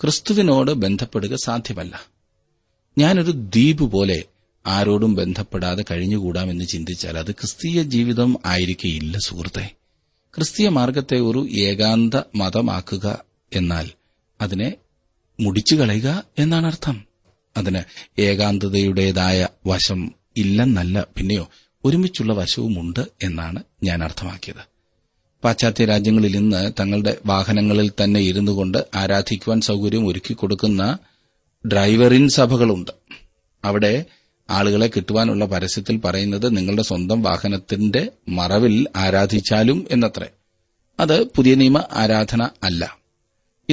ക്രിസ്തുവിനോട് 0.01 0.71
ബന്ധപ്പെടുക 0.71 1.35
സാധ്യമല്ല. 1.43 2.07
ഞാനൊരു 2.97 3.31
ദ്വീപ് 3.31 3.83
പോലെ 3.83 4.23
ആരോടും 4.67 5.15
ബന്ധപ്പെടാതെ 5.15 5.85
കഴിഞ്ഞുകൂടാമെന്ന് 5.91 6.65
ചിന്തിച്ചാൽ 6.65 7.17
അത് 7.17 7.31
ക്രിസ്തീയ 7.31 7.83
ജീവിതം 7.83 8.37
ആയിരിക്കേയില്ല 8.45 9.17
സുഹൃത്തെ. 9.25 9.71
ക്രിസ്തീയ 10.35 10.69
മാർഗത്തെ 10.69 11.19
ഒരു 11.19 11.49
ഏകാന്ത 11.49 12.21
മതമാക്കുക 12.35 13.25
എന്നാൽ 13.53 13.89
അതിനെ 14.41 14.73
മുടിച്ചു 15.39 15.75
കളയുക 15.75 16.23
എന്നാണ് 16.39 16.67
അർത്ഥം 16.67 17.12
അതിന് 17.57 17.79
ഏകാന്തതയുടേതായ 18.21 19.47
വശം 19.67 20.11
ഇല്ലെന്നല്ല 20.37 21.07
പിന്നെയോ 21.17 21.49
ഒരുമിച്ചുള്ള 21.85 22.33
വശവുമുണ്ട് 22.33 22.99
എന്നാണ് 22.99 23.63
ഞാൻ 23.83 24.03
അർത്ഥമാക്കിയത്. 24.03 24.73
പാശ്ചാത്യ 25.43 25.85
രാജ്യങ്ങളിൽ 25.85 26.37
ഇന്ന് 26.37 26.71
തങ്ങളുടെ 26.79 27.17
വാഹനങ്ങളിൽ 27.25 27.91
തന്നെ 28.03 28.19
ഇരുന്നു 28.19 28.51
കൊണ്ട് 28.51 28.77
ആരാധിക്കുവാൻ 28.95 29.61
സൌകര്യം 29.61 30.07
ഒരുക്കിക്കൊടുക്കുന്ന 30.07 30.97
ഡ്രൈവറിൻ 31.67 32.29
സഭകളുണ്ട്. 32.29 32.91
അവിടെ 33.63 34.05
ആളുകളെ 34.49 34.87
കിട്ടുവാനുള്ള 34.87 35.45
പരസ്യത്തിൽ 35.45 35.97
പറയുന്നത് 35.97 36.57
നിങ്ങളുടെ 36.57 36.81
സ്വന്തം 36.81 37.21
വാഹനത്തിന്റെ 37.21 38.07
മറവിൽ 38.29 38.87
ആരാധിച്ചാലും 38.95 39.87
എന്നത്രേ. 39.91 40.27
അത് 40.99 41.23
പുതിയ 41.23 41.55
നിയമ 41.55 41.83
ആരാധന 41.91 42.49
അല്ല. 42.63 43.02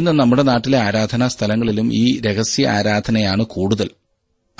ഇന്ന് 0.00 0.10
നമ്മുടെ 0.10 0.42
നാട്ടിലെ 0.42 0.78
ആരാധനാ 0.78 1.28
സ്ഥലങ്ങളിലും 1.28 1.94
ഈ 1.94 2.20
രഹസ്യ 2.20 2.68
ആരാധനയാണ് 2.68 3.42
കൂടുതൽ. 3.42 3.90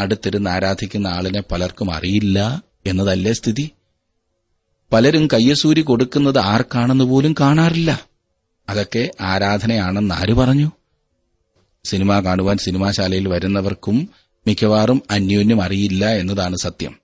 അടുത്തിരുന്ന് 0.01 0.51
ആരാധിക്കുന്ന 0.51 1.07
ആളിനെ 1.07 1.43
പലർക്കും 1.53 1.95
അറിയില്ല 1.95 2.63
എന്നതല്ലേ 2.87 3.33
സ്ഥിതി? 3.33 3.71
പലരും 4.93 5.29
കയ്യസൂരി 5.33 5.81
കൊടുക്കുന്നത് 5.81 6.39
ആർക്കാണെന്ന് 6.39 7.05
പോലും 7.05 7.35
കാണാറില്ല. 7.41 8.01
അതൊക്കെ 8.69 9.11
ആരാധനയാണെന്ന് 9.21 10.15
ആര് 10.15 10.35
പറഞ്ഞു? 10.35 10.73
സിനിമ 11.85 12.21
കാണുവാൻ 12.21 12.57
സിനിമാശാലയിൽ 12.57 13.29
വരുന്നവർക്കും 13.29 14.09
മിക്കവാറും 14.47 15.03
അന്യോന്യം 15.11 15.63
അറിയില്ല 15.63 16.09
എന്നതാണ് 16.09 16.57
സത്യം. 16.63 16.97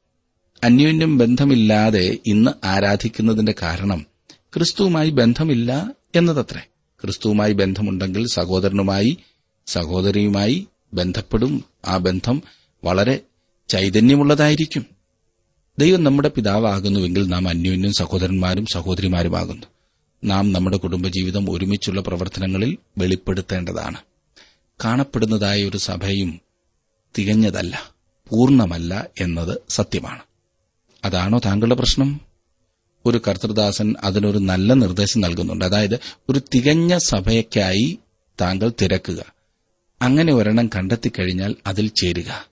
അന്യോന്യം 0.64 1.18
ബന്ധമില്ലാതെ 1.18 2.18
ഇന്ന് 2.26 2.66
ആരാധിക്കുന്നതിന്റെ 2.66 3.54
കാരണം 3.62 4.06
ക്രിസ്തുവുമായി 4.54 5.10
ബന്ധമില്ല 5.10 5.90
എന്നതത്രേ. 6.14 6.60
ക്രിസ്തുവുമായി 7.06 7.52
ബന്ധമുണ്ടെങ്കിൽ 7.52 8.26
സഹോദരനുമായി 8.26 9.18
സഹോദരിയുമായി 9.66 10.66
ബന്ധപ്പെടും. 10.94 11.64
ആ 11.84 11.96
ബന്ധം 11.96 12.42
വളരെ 12.84 13.20
ചൈതന്യമുള്ളതായിരിക്കും. 13.68 14.86
ദൈവം 15.78 16.04
നമ്മുടെ 16.04 16.28
പിതാവാകുന്നുവെങ്കിൽ 16.28 17.28
നാം 17.28 17.48
അന്യോന്യം 17.48 17.92
സഹോദരന്മാരും 17.92 18.66
സഹോദരിമാരുമാകുന്നു. 18.66 19.66
നാം 20.24 20.52
നമ്മുടെ 20.52 20.76
കുടുംബജീവിതം 20.76 21.50
ഒരുമിച്ചുള്ള 21.50 22.00
പ്രവർത്തനങ്ങളിൽ 22.00 22.78
വെളിപ്പെടുത്തേണ്ടതാണ്. 22.98 23.96
കാണപ്പെടുന്നതായ 24.84 25.64
ഒരു 25.64 25.76
സഭയും 25.76 26.40
തികഞ്ഞതല്ല 27.18 27.90
പൂർണമല്ല 28.30 29.06
എന്നത് 29.20 29.58
സത്യമാണ്. 29.68 30.22
അതാണോ 31.04 31.40
താങ്കളുടെ 31.46 31.74
പ്രശ്നം? 31.74 32.25
ഒരു 33.06 33.20
കർത്തൃദാസൻ 33.28 33.94
അതിനൊരു 34.04 34.38
നല്ല 34.38 34.72
നിർദ്ദേശം 34.72 35.20
നൽകുന്നുണ്ട്. 35.20 35.64
അതായത് 35.64 36.00
ഒരു 36.28 36.40
തികഞ്ഞ 36.54 36.98
സഭയ്ക്കായി 36.98 37.98
താങ്കൾ 38.40 38.72
തിരക്കുക. 38.82 39.24
അങ്ങനെ 40.02 40.32
ഒരെണ്ണം 40.32 40.70
കണ്ടെത്തിക്കഴിഞ്ഞാൽ 40.76 41.54
അതിൽ 41.66 41.90
ചേരുക. 42.02 42.46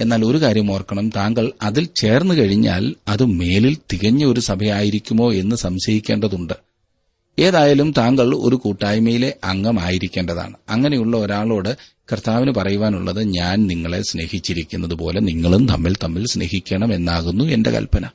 എന്നാൽ 0.00 0.24
ഒരു 0.24 0.42
കാര്യം 0.42 0.72
ഓർക്കണം 0.72 1.10
താങ്കൾ 1.10 1.52
അതിൽ 1.62 1.88
ചേർന്നു 1.96 2.34
കഴിഞ്ഞാൽ 2.34 2.94
അത് 3.08 3.24
മേലിൽ 3.24 3.76
തികഞ്ഞ 3.92 4.24
ഒരു 4.24 4.40
സഭയായിരിക്കുമോ 4.40 5.32
എന്ന് 5.32 5.56
സംശയിക്കേണ്ടതുണ്ട്. 5.56 6.54
ഏതായാലും 7.38 7.92
താങ്കൾ 7.92 8.34
ഒരു 8.36 8.56
കൂട്ടായ്മയിലെ 8.56 9.34
അംഗമായിരിക്കേണ്ടതാണ്. 9.44 10.56
അങ്ങനെയുള്ള 10.68 11.16
ഒരാളോട് 11.16 11.76
കർത്താവിന് 12.12 12.54
പറയുവാനുള്ളത് 12.54 13.22
ഞാൻ 13.22 13.66
നിങ്ങളെ 13.66 14.02
സ്നേഹിച്ചിരിക്കുന്നത് 14.02 14.94
പോലെ 14.94 15.20
നിങ്ങളും 15.20 15.68
തമ്മിൽ 15.68 15.94
തമ്മിൽ 16.04 16.26
സ്നേഹിക്കണം 16.26 16.94
എന്നാകുന്നു 16.94 17.44
എന്റെ 17.44 17.70
കൽപ്പന. 17.70 18.08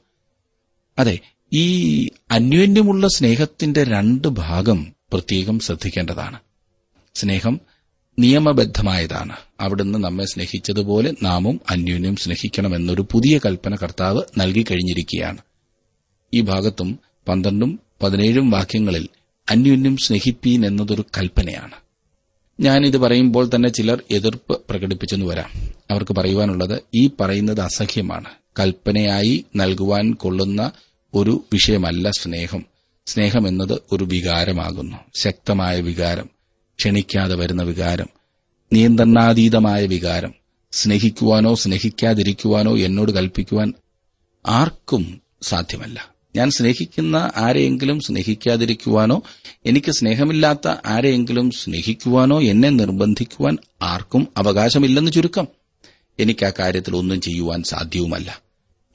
അതെ 1.00 1.20
ഈ 1.54 2.10
അന്യോന്യമുള്ള 2.32 3.08
സ്നേഹത്തിന്റെ 3.08 3.84
രണ്ട് 3.84 4.28
ഭാഗം 4.28 4.88
പ്രത്യേകം 5.14 5.60
ശ്രദ്ധിക്കേണ്ടതാണ്. 5.60 6.40
സ്നേഹം 7.16 7.62
നിയമബദ്ധമായതാണ്. 8.20 9.36
അവിടുന്ന് 9.60 10.00
നമ്മെ 10.00 10.26
സ്നേഹിച്ചതുപോലെ 10.26 11.14
നാമും 11.24 11.62
അന്യോന്യം 11.70 12.16
സ്നേഹിക്കണമെന്നൊരു 12.16 13.08
പുതിയ 13.12 13.40
കൽപ്പന 13.46 13.76
കർത്താവ് 13.76 14.22
നൽകിക്കഴിഞ്ഞിരിക്കുകയാണ് 14.38 15.38
ഈ 16.34 16.42
ഭാഗത്തും 16.42 17.00
പന്ത്രണ്ടും 17.28 17.80
പതിനേഴും 18.04 18.52
വാക്യങ്ങളിൽ 18.52 19.08
അന്യോന്യം 19.50 19.98
സ്നേഹിപ്പീൻ 19.98 20.66
എന്നതൊരു 20.66 21.06
കൽപ്പനയാണ്. 21.18 21.74
ഞാൻ 22.60 22.86
ഇത് 22.86 22.98
പറയുമ്പോൾ 22.98 23.50
തന്നെ 23.56 23.70
ചിലർ 23.70 24.04
എതിർപ്പ് 24.12 24.62
പ്രകടിപ്പിച്ചെന്ന് 24.70 25.26
വരാം. 25.26 25.74
അവർക്ക് 25.92 26.16
പറയുവാനുള്ളത് 26.16 26.82
ഈ 26.96 27.10
പറയുന്നത് 27.20 27.60
അസഹ്യമാണ്. 27.60 28.30
കൽപ്പനയായി 28.60 29.46
നൽകുവാൻ 29.56 30.14
കൊള്ളുന്ന 30.14 30.72
ഒരു 31.14 31.46
വിഷയമല്ല 31.54 32.12
സ്നേഹം. 32.12 32.66
സ്നേഹം 33.06 33.48
എന്നത് 33.48 33.80
ഒരു 33.92 34.04
വികാരമാകുന്നു. 34.04 34.98
ശക്തമായ 35.16 35.82
വികാരം 35.82 36.30
ക്ഷണിക്കാതെ 36.80 37.36
വരുന്ന 37.36 37.64
വികാരം 37.64 38.08
നിയന്ത്രണാതീതമായ 38.74 39.86
വികാരം. 39.86 40.34
സ്നേഹിക്കുവാനോ 40.72 41.56
സ്നേഹിക്കാതിരിക്കുവാനോ 41.56 42.78
എന്നോട് 42.78 43.12
കൽപ്പിക്കുവാൻ 43.12 43.74
ആർക്കും 44.48 45.22
സാധ്യമല്ല. 45.42 46.10
ഞാൻ 46.36 46.50
സ്നേഹിക്കുന്ന 46.50 47.32
ആരെയെങ്കിലും 47.36 48.00
സ്നേഹിക്കാതിരിക്കുവാനോ 48.00 49.22
എനിക്ക് 49.66 49.92
സ്നേഹമില്ലാത്ത 49.92 50.68
ആരെയെങ്കിലും 50.86 51.52
സ്നേഹിക്കുവാനോ 51.52 52.42
എന്നെ 52.42 52.70
നിർബന്ധിക്കുവാൻ 52.70 53.58
ആർക്കും 53.82 54.28
അവകാശമില്ലെന്ന് 54.38 55.12
ചുരുക്കം. 55.12 55.48
എനിക്ക് 56.20 56.46
ആ 56.46 56.52
കാര്യത്തിൽ 56.60 56.96
ഒന്നും 56.96 57.22
ചെയ്യുവാൻ 57.22 57.64
സാധ്യവുമല്ല. 57.64 58.42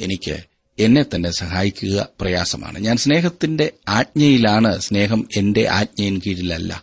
എനിക്ക് 0.00 0.55
എന്നെ 0.78 1.04
തന്നെ 1.14 1.30
സഹായിക്കുക 1.30 2.08
പ്രയാസമാണ്. 2.20 2.78
ഞാൻ 2.78 2.96
സ്നേഹത്തിന്റെ 2.96 3.72
ആജ്ഞയിലാണ് 3.88 4.80
സ്നേഹം 4.80 5.28
എന്റെ 5.36 5.68
ആജ്ഞയിൻ 5.68 6.20
കീഴിലല്ല. 6.26 6.82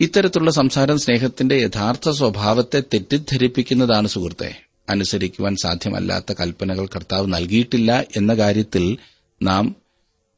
ഇത്തരത്തിലുള്ള 0.00 0.50
സംസാരം 0.50 0.98
സ്നേഹത്തിന്റെ 0.98 1.54
യഥാർത്ഥ 1.54 2.10
സ്വഭാവത്തെ 2.10 2.80
തെറ്റിദ്ധരിപ്പിക്കുന്നതാണ് 2.80 4.08
സുഹൃത്തെ. 4.08 4.60
അനുസരിക്കുവാൻ 4.88 5.56
സാധ്യമല്ലാത്ത 5.62 6.32
കൽപ്പനകൾ 6.40 6.86
കർത്താവ് 6.86 7.26
നൽകിയിട്ടില്ല 7.26 8.04
എന്ന 8.16 8.34
കാര്യത്തിൽ 8.34 8.96
നാം 9.42 9.76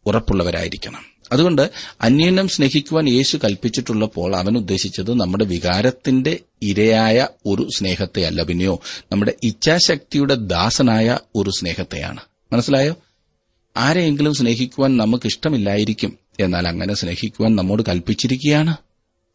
ഉറപ്പുള്ളവരായിരിക്കണം. 0.07 1.15
അതുകൊണ്ട് 1.33 1.71
അന്യനം 2.01 2.49
സ്നേഹിക്കുവാൻ 2.49 3.09
യേശു 3.09 3.37
കൽപ്പിച്ചിട്ടുള്ളപ്പോൾ 3.37 4.37
അവൻ 4.37 4.57
ഉദ്ദേശിച്ചത് 4.57 5.15
നമ്മുടെ 5.15 5.45
വികാരത്തിന്റെ 5.45 6.41
ഇരയായ 6.63 7.29
ഒരു 7.47 7.69
സ്നേഹത്തെയല്ല. 7.77 8.43
പിന്നെയോ 8.43 8.81
നമ്മുടെ 9.13 9.35
ഇച്ഛാശക്തിയുടെ 9.43 10.35
ദാസനായ 10.35 11.19
ഒരു 11.35 11.51
സ്നേഹത്തെയാണ്. 11.51 12.21
മനസ്സിലായോ? 12.53 12.95
ആരെയെങ്കിലും 13.77 14.35
സ്നേഹിക്കുവാൻ 14.35 14.97
നമുക്ക് 14.97 15.27
ഇഷ്ടമില്ലായിരിക്കും 15.27 16.19
എന്നാൽ 16.41 16.69
അങ്ങനെ 16.69 16.95
സ്നേഹിക്കുവാൻ 16.95 17.57
നമ്മോട് 17.57 17.83
കൽപ്പിച്ചിരിക്കുകയാണ്. 17.89 18.77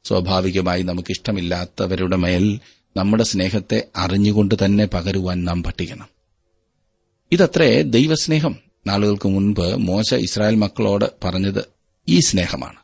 സ്വാഭാവികമായി 0.04 0.82
നമുക്ക് 0.82 1.12
ഇഷ്ടമില്ലാത്തവരുടെ 1.12 2.16
മേൽ 2.16 2.60
നമ്മുടെ 2.98 3.24
സ്നേഹത്തെ 3.24 3.88
അറിഞ്ഞുകൊണ്ട് 3.96 4.56
തന്നെ 4.66 4.86
പകരുവാൻ 4.86 5.46
നാം 5.46 5.64
പഠിക്കണം 5.64 6.10
ഇതത്രേ 7.32 7.82
ദൈവസ്നേഹം. 7.82 8.56
നാളുകൾക്ക് 8.88 9.30
മുൻപ് 9.30 9.76
മോശ 9.76 10.14
ഇസ്രായേൽ 10.14 10.56
മക്കളോട് 10.56 11.06
പറഞ്ഞത് 11.24 11.66
ഈ 12.08 12.20
സ്നേഹമാണ്. 12.20 12.80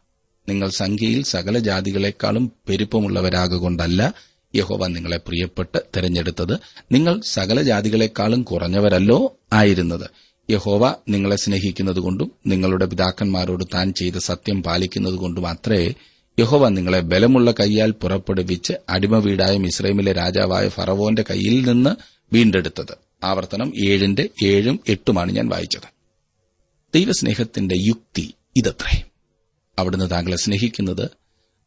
നിങ്ങൾ 0.49 0.69
സംഖ്യയിൽ 0.69 1.23
സകല 1.23 1.59
ജാതികളെക്കാളും 1.59 2.51
പെരുപ്പമുള്ളവരാകൊണ്ടല്ല 2.69 4.13
യഹോവ 4.55 4.87
നിങ്ങളെ 4.87 5.17
പ്രിയപ്പെട്ട് 5.17 5.77
തെരഞ്ഞെടുത്തത്. 5.95 6.57
നിങ്ങൾ 6.91 7.21
സകല 7.25 7.61
ജാതികളെക്കാളും 7.61 8.43
കുറഞ്ഞവരല്ലോ 8.43 9.39
ആയിരുന്നത്. 9.55 10.09
യഹോവ 10.51 10.95
നിങ്ങളെ 11.09 11.35
സ്നേഹിക്കുന്നതുകൊണ്ടും 11.35 12.31
നിങ്ങളുടെ 12.47 12.85
പിതാക്കന്മാരോട് 12.85 13.63
താൻ 13.73 13.93
ചെയ്ത 13.93 14.13
സത്യം 14.17 14.63
പാലിക്കുന്നതുകൊണ്ടും 14.63 15.47
അത്രേ 15.47 15.93
യഹോവ 16.39 16.69
നിങ്ങളെ 16.69 16.99
ബലമുള്ള 16.99 17.51
കൈയാൽ 17.51 17.91
പുറപ്പെടുവിച്ച് 17.91 18.73
അടിമ 18.89 19.17
വീടായ 19.17 19.57
ഇസ്രൈമിലെ 19.57 20.11
രാജാവായ 20.11 20.69
ഫറവോന്റെ 20.69 21.23
കയ്യിൽ 21.29 21.67
നിന്ന് 21.67 21.89
വീണ്ടെടുത്തത്. 22.33 22.97
ആവർത്തനം 23.23 23.73
ഏഴിന്റെ 23.85 24.29
ഏഴും 24.43 24.79
എട്ടുമാണ് 24.89 25.31
ഞാൻ 25.31 25.49
വായിച്ചത്. 25.49 25.87
ദൈവസ്നേഹത്തിന്റെ 26.95 27.75
യുക്തി 27.77 28.33
ഇതത്രേ. 28.55 29.03
അവിടുന്ന് 29.79 30.11
താങ്കളെ 30.11 30.37
സ്നേഹിക്കുന്നത് 30.37 31.09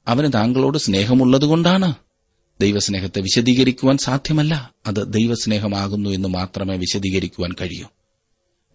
അവന് 0.09 0.33
താങ്കളോട് 0.33 0.79
സ്നേഹമുള്ളതുകൊണ്ടാണ്. 0.79 1.95
ദൈവസ്നേഹത്തെ 2.61 3.21
വിശദീകരിക്കുവാൻ 3.21 3.99
സാധ്യമല്ല. 3.99 4.75
അത് 4.87 5.13
ദൈവസ്നേഹമാകുന്നു 5.13 6.11
എന്ന് 6.11 6.29
മാത്രമേ 6.29 6.77
വിശദീകരിക്കുവാൻ 6.77 7.53
കഴിയൂ. 7.61 7.89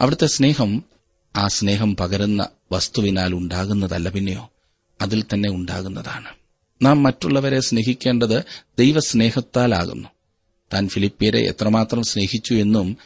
അവിടുത്തെ 0.01 0.27
സ്നേഹം 0.27 0.83
ആ 1.35 1.47
സ്നേഹം 1.47 1.95
പകരുന്ന 1.95 2.47
വസ്തുവിനാൽ 2.71 3.33
ഉണ്ടാകുന്നതല്ല 3.33 4.09
പിന്നെയോ? 4.09 4.51
അതിൽ 5.01 5.21
തന്നെ 5.21 5.49
ഉണ്ടാകുന്നതാണ്. 5.49 6.29
നാം 6.81 7.03
മറ്റുള്ളവരെ 7.03 7.59
സ്നേഹിക്കേണ്ടത് 7.59 8.43
ദൈവസ്നേഹത്താലാകുന്നു. 8.79 10.09
താൻ 10.73 10.87
ഫിലിപ്പിയരെ 10.87 11.39
എത്രമാത്രം 11.39 12.03
സ്നേഹിച്ചു 12.03 12.53
എന്നും 12.53 12.97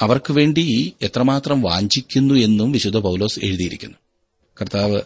അവർക്ക് 0.00 0.32
വേണ്ടി 0.32 0.92
എത്രമാത്രം 1.02 1.62
വാഞ്ചിക്കുന്നു 1.62 2.34
എന്നും 2.34 2.72
വിശുദ്ധ 2.72 2.96
പൗലോസ് 2.96 3.40
എഴുതിയിരിക്കുന്നു. 3.42 3.98
കർത്താവ് 4.60 5.02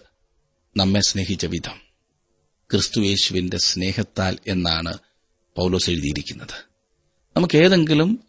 നമ്മെ 0.77 1.01
സ്നേഹിച്ച 1.01 1.47
വിധം. 1.47 1.86
ക്രിസ്തുയേശുവിന്റെ 2.73 3.59
സ്നേഹത്താൽ 3.59 4.39
എന്നാണ് 4.49 4.99
പൗലോസ് 5.57 5.91
എഴുതിയിരിക്കുന്നത്. 5.91 6.67
നമുക്ക് 7.37 7.59
ഏതെങ്കിലും 7.59 8.21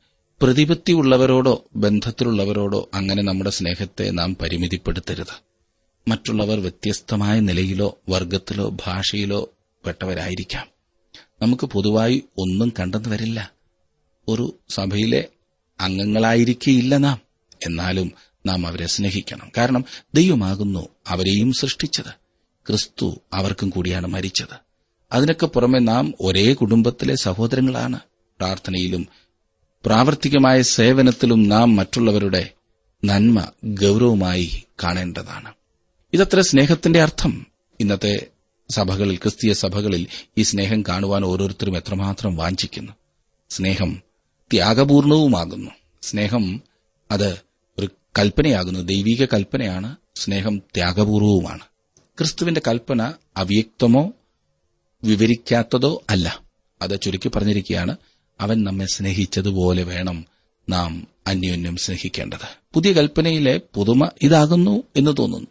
പ്രതിപത്തിയുള്ളവരോടോ 0.42 1.66
ബന്ധത്തിലുള്ളവരോടോ 1.76 2.90
അങ്ങനെ 2.94 3.24
നമ്മുടെ 3.24 3.50
സ്നേഹത്തെ 3.50 4.10
നാം 4.10 4.36
പരിമിതിപ്പെടുത്തരുത്. 4.36 5.42
മറ്റുള്ളവർ 6.08 6.60
വ്യത്യസ്തമായ 6.60 7.40
നിലയിലോ 7.40 7.98
വർഗത്തിലോ 8.10 8.70
ഭാഷയിലോ 8.86 9.54
പെട്ടവരായിരിക്കാം. 9.86 10.68
നമുക്ക് 11.42 11.68
പൊതുവായി 11.68 12.24
ഒന്നും 12.38 12.74
കണ്ടെന്ന് 12.80 13.10
വരില്ല 13.10 13.52
ഒരു 14.28 14.60
സഭയിലെ 14.70 15.28
അംഗങ്ങളായിരിക്കില്ല 15.80 16.98
നാം. 16.98 17.22
എന്നാലും 17.66 18.12
നാം 18.46 18.68
അവരെ 18.68 18.88
സ്നേഹിക്കണം. 18.88 19.52
കാരണം 19.58 19.86
ദൈവമാകുന്നു 20.14 20.88
അവരെയും 21.08 21.54
സൃഷ്ടിച്ചത്. 21.54 22.27
ക്രിസ്തു 22.70 23.20
അവർക്കും 23.34 23.70
കൂടിയാണ് 23.70 24.08
മരിച്ചത്. 24.08 24.68
അതിനൊക്കെ 25.12 25.46
പുറമെ 25.46 25.80
നാം 25.80 26.14
ഒരേ 26.22 26.54
കുടുംബത്തിലെ 26.54 27.16
സഹോദരങ്ങളാണ്. 27.16 28.00
പ്രാർത്ഥനയിലും 28.40 29.08
പ്രാവർത്തികമായ 29.86 30.62
സേവനത്തിലും 30.62 31.50
നാം 31.50 31.76
മറ്റുള്ളവരുടെ 31.76 32.52
നന്മ 33.06 33.52
ഗൌരവമായി 33.66 34.64
കാണേണ്ടതാണ്. 34.84 35.54
ഇതത്ര 36.14 36.40
സ്നേഹത്തിന്റെ 36.40 37.02
അർത്ഥം. 37.02 37.48
ഇന്നത്തെ 37.80 38.28
സഭകളിൽ 38.70 39.16
ക്രിസ്തീയ 39.16 39.54
സഭകളിൽ 39.54 40.08
ഈ 40.38 40.44
സ്നേഹം 40.44 40.82
കാണുവാൻ 40.82 41.24
ഓരോരുത്തരും 41.24 41.78
എത്രമാത്രം 41.78 42.36
വാഞ്ചിക്കുന്നു. 42.36 42.92
സ്നേഹം 43.50 44.02
ത്യാഗപൂർണവുമാകുന്നു. 44.54 45.72
സ്നേഹം 46.02 46.62
അത് 47.12 47.42
ഒരു 47.80 47.90
കൽപ്പനയാകുന്നു. 48.20 48.80
ദൈവിക 48.80 49.26
കൽപ്പനയാണ്. 49.26 49.96
സ്നേഹം 50.16 50.58
ത്യാഗപൂർവവുമാണ്. 50.58 51.64
ക്രിസ്തുവിന്റെ 52.20 52.62
കൽപ്പന 52.68 53.14
അവ്യക്തമോ 53.38 54.12
വിവരിക്കാത്തതോ 55.04 56.04
അല്ല. 56.10 56.42
അത് 56.82 57.02
ചുരുക്കി 57.02 57.28
പറഞ്ഞിരിക്കുകയാണ് 57.28 57.98
അവൻ 58.42 58.64
നമ്മെ 58.64 58.86
സ്നേഹിച്ചതുപോലെ 58.86 59.84
വേണം 59.84 60.26
നാം 60.70 61.08
അന്യോന്യം 61.28 61.76
സ്നേഹിക്കേണ്ടത്. 61.76 62.58
പുതിയ 62.74 62.92
കൽപ്പനയിലെ 62.92 63.62
പുതുമ 63.76 64.10
ഇതാകുന്നു 64.22 64.84
എന്ന് 64.96 65.12
തോന്നുന്നു. 65.20 65.48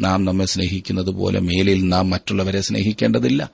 നാം 0.00 0.24
നമ്മെ 0.24 0.44
സ്നേഹിക്കുന്നത് 0.44 1.10
പോലെ 1.10 1.40
മേലിൽ 1.40 1.88
നാം 1.88 2.10
മറ്റുള്ളവരെ 2.10 2.60
സ്നേഹിക്കേണ്ടതില്ല. 2.60 3.50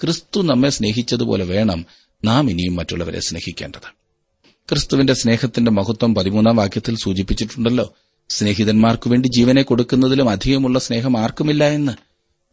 ക്രിസ്തു 0.00 0.42
നമ്മെ 0.42 0.68
സ്നേഹിച്ചതുപോലെ 0.68 1.44
വേണം 1.44 1.86
നാം 2.24 2.50
ഇനിയും 2.50 2.76
മറ്റുള്ളവരെ 2.76 3.20
സ്നേഹിക്കേണ്ടത്. 3.20 4.04
ക്രിസ്തുവിന്റെ 4.68 5.14
സ്നേഹത്തിന്റെ 5.14 5.70
മഹത്വം 5.70 6.14
പതിമൂന്നാം 6.14 6.56
വാക്യത്തിൽ 6.56 6.96
സൂചിപ്പിച്ചിട്ടുണ്ടല്ലോ. 6.96 7.94
സ്നേഹിതന്മാർക്കു 8.28 9.10
വേണ്ടി 9.10 9.28
ജീവനെ 9.28 9.62
കൊടുക്കുന്നതിലും 9.62 10.30
അധികമുള്ള 10.30 10.78
സ്നേഹം 10.78 11.18
ആർക്കുമില്ല 11.18 11.64
എന്ന് 11.64 11.92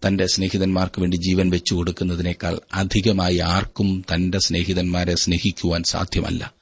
തന്റെ 0.08 0.28
സ്നേഹിതന്മാർക്ക് 0.28 1.02
വേണ്ടി 1.02 1.18
ജീവൻ 1.18 1.50
വെച്ചു 1.50 1.76
കൊടുക്കുന്നതിനേക്കാൾ 1.76 2.60
അധികമായി 2.74 3.38
ആർക്കും 3.38 4.04
തന്റെ 4.14 4.40
സ്നേഹിതന്മാരെ 4.40 5.16
സ്നേഹിക്കുവാൻ 5.16 5.84
സാധ്യമല്ല. 5.84 6.54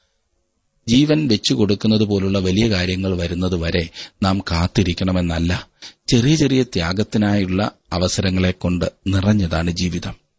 ജീവൻ 0.88 1.28
വെച്ചു 1.28 1.54
കൊടുക്കുന്നത് 1.54 2.04
പോലുള്ള 2.04 2.38
വലിയ 2.38 2.70
കാര്യങ്ങൾ 2.70 3.16
വരുന്നത് 3.16 3.56
വരെ 3.56 3.88
നാം 4.22 4.40
കാത്തിരിക്കണമെന്നല്ല. 4.50 5.68
ചെറിയ 6.08 6.36
ചെറിയ 6.36 6.62
ത്യാഗത്തിനായുള്ള 6.62 7.70
അവസരങ്ങളെ 7.92 8.50
കൊണ്ട് 8.50 8.92
നിറഞ്ഞതാണ് 9.06 9.70
ജീവിതം. 9.70 10.29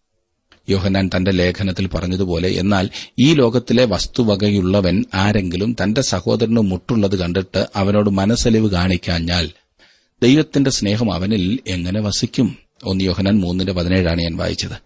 യോഹന്നാൻ 0.72 1.10
തന്റെ 1.16 1.32
ലേഖനത്തിൽ 1.32 1.88
പറഞ്ഞതുപോലെ 1.88 2.50
എന്നാൽ 2.50 2.90
ഈ 3.20 3.34
ലോകത്തിലെ 3.34 3.86
വസ്തുവകയുള്ളവൻ 3.86 5.06
ആരെങ്കിലും 5.14 5.76
തന്റെ 5.84 6.02
സഹോദരന് 6.02 6.56
മുട്ടുള്ളത് 6.56 7.16
കണ്ടിട്ട് 7.16 7.68
അവനോട് 7.76 8.10
മനസ്സലിവ് 8.10 8.72
കാണിക്കാഞ്ഞാൽ 8.72 9.50
ദൈവത്തിന്റെ 10.24 10.70
സ്നേഹം 10.70 11.14
അവനിൽ 11.14 11.60
എങ്ങനെ 11.68 12.02
വസിക്കും? 12.02 12.58
ഒന്ന് 12.84 13.04
യോഹനാൻ 13.04 13.40
മൂന്നിന്റെ 13.40 13.74
പതിനേഴാണ് 13.74 14.22
ഞാൻ 14.22 14.38
വായിച്ചത്. 14.38 14.78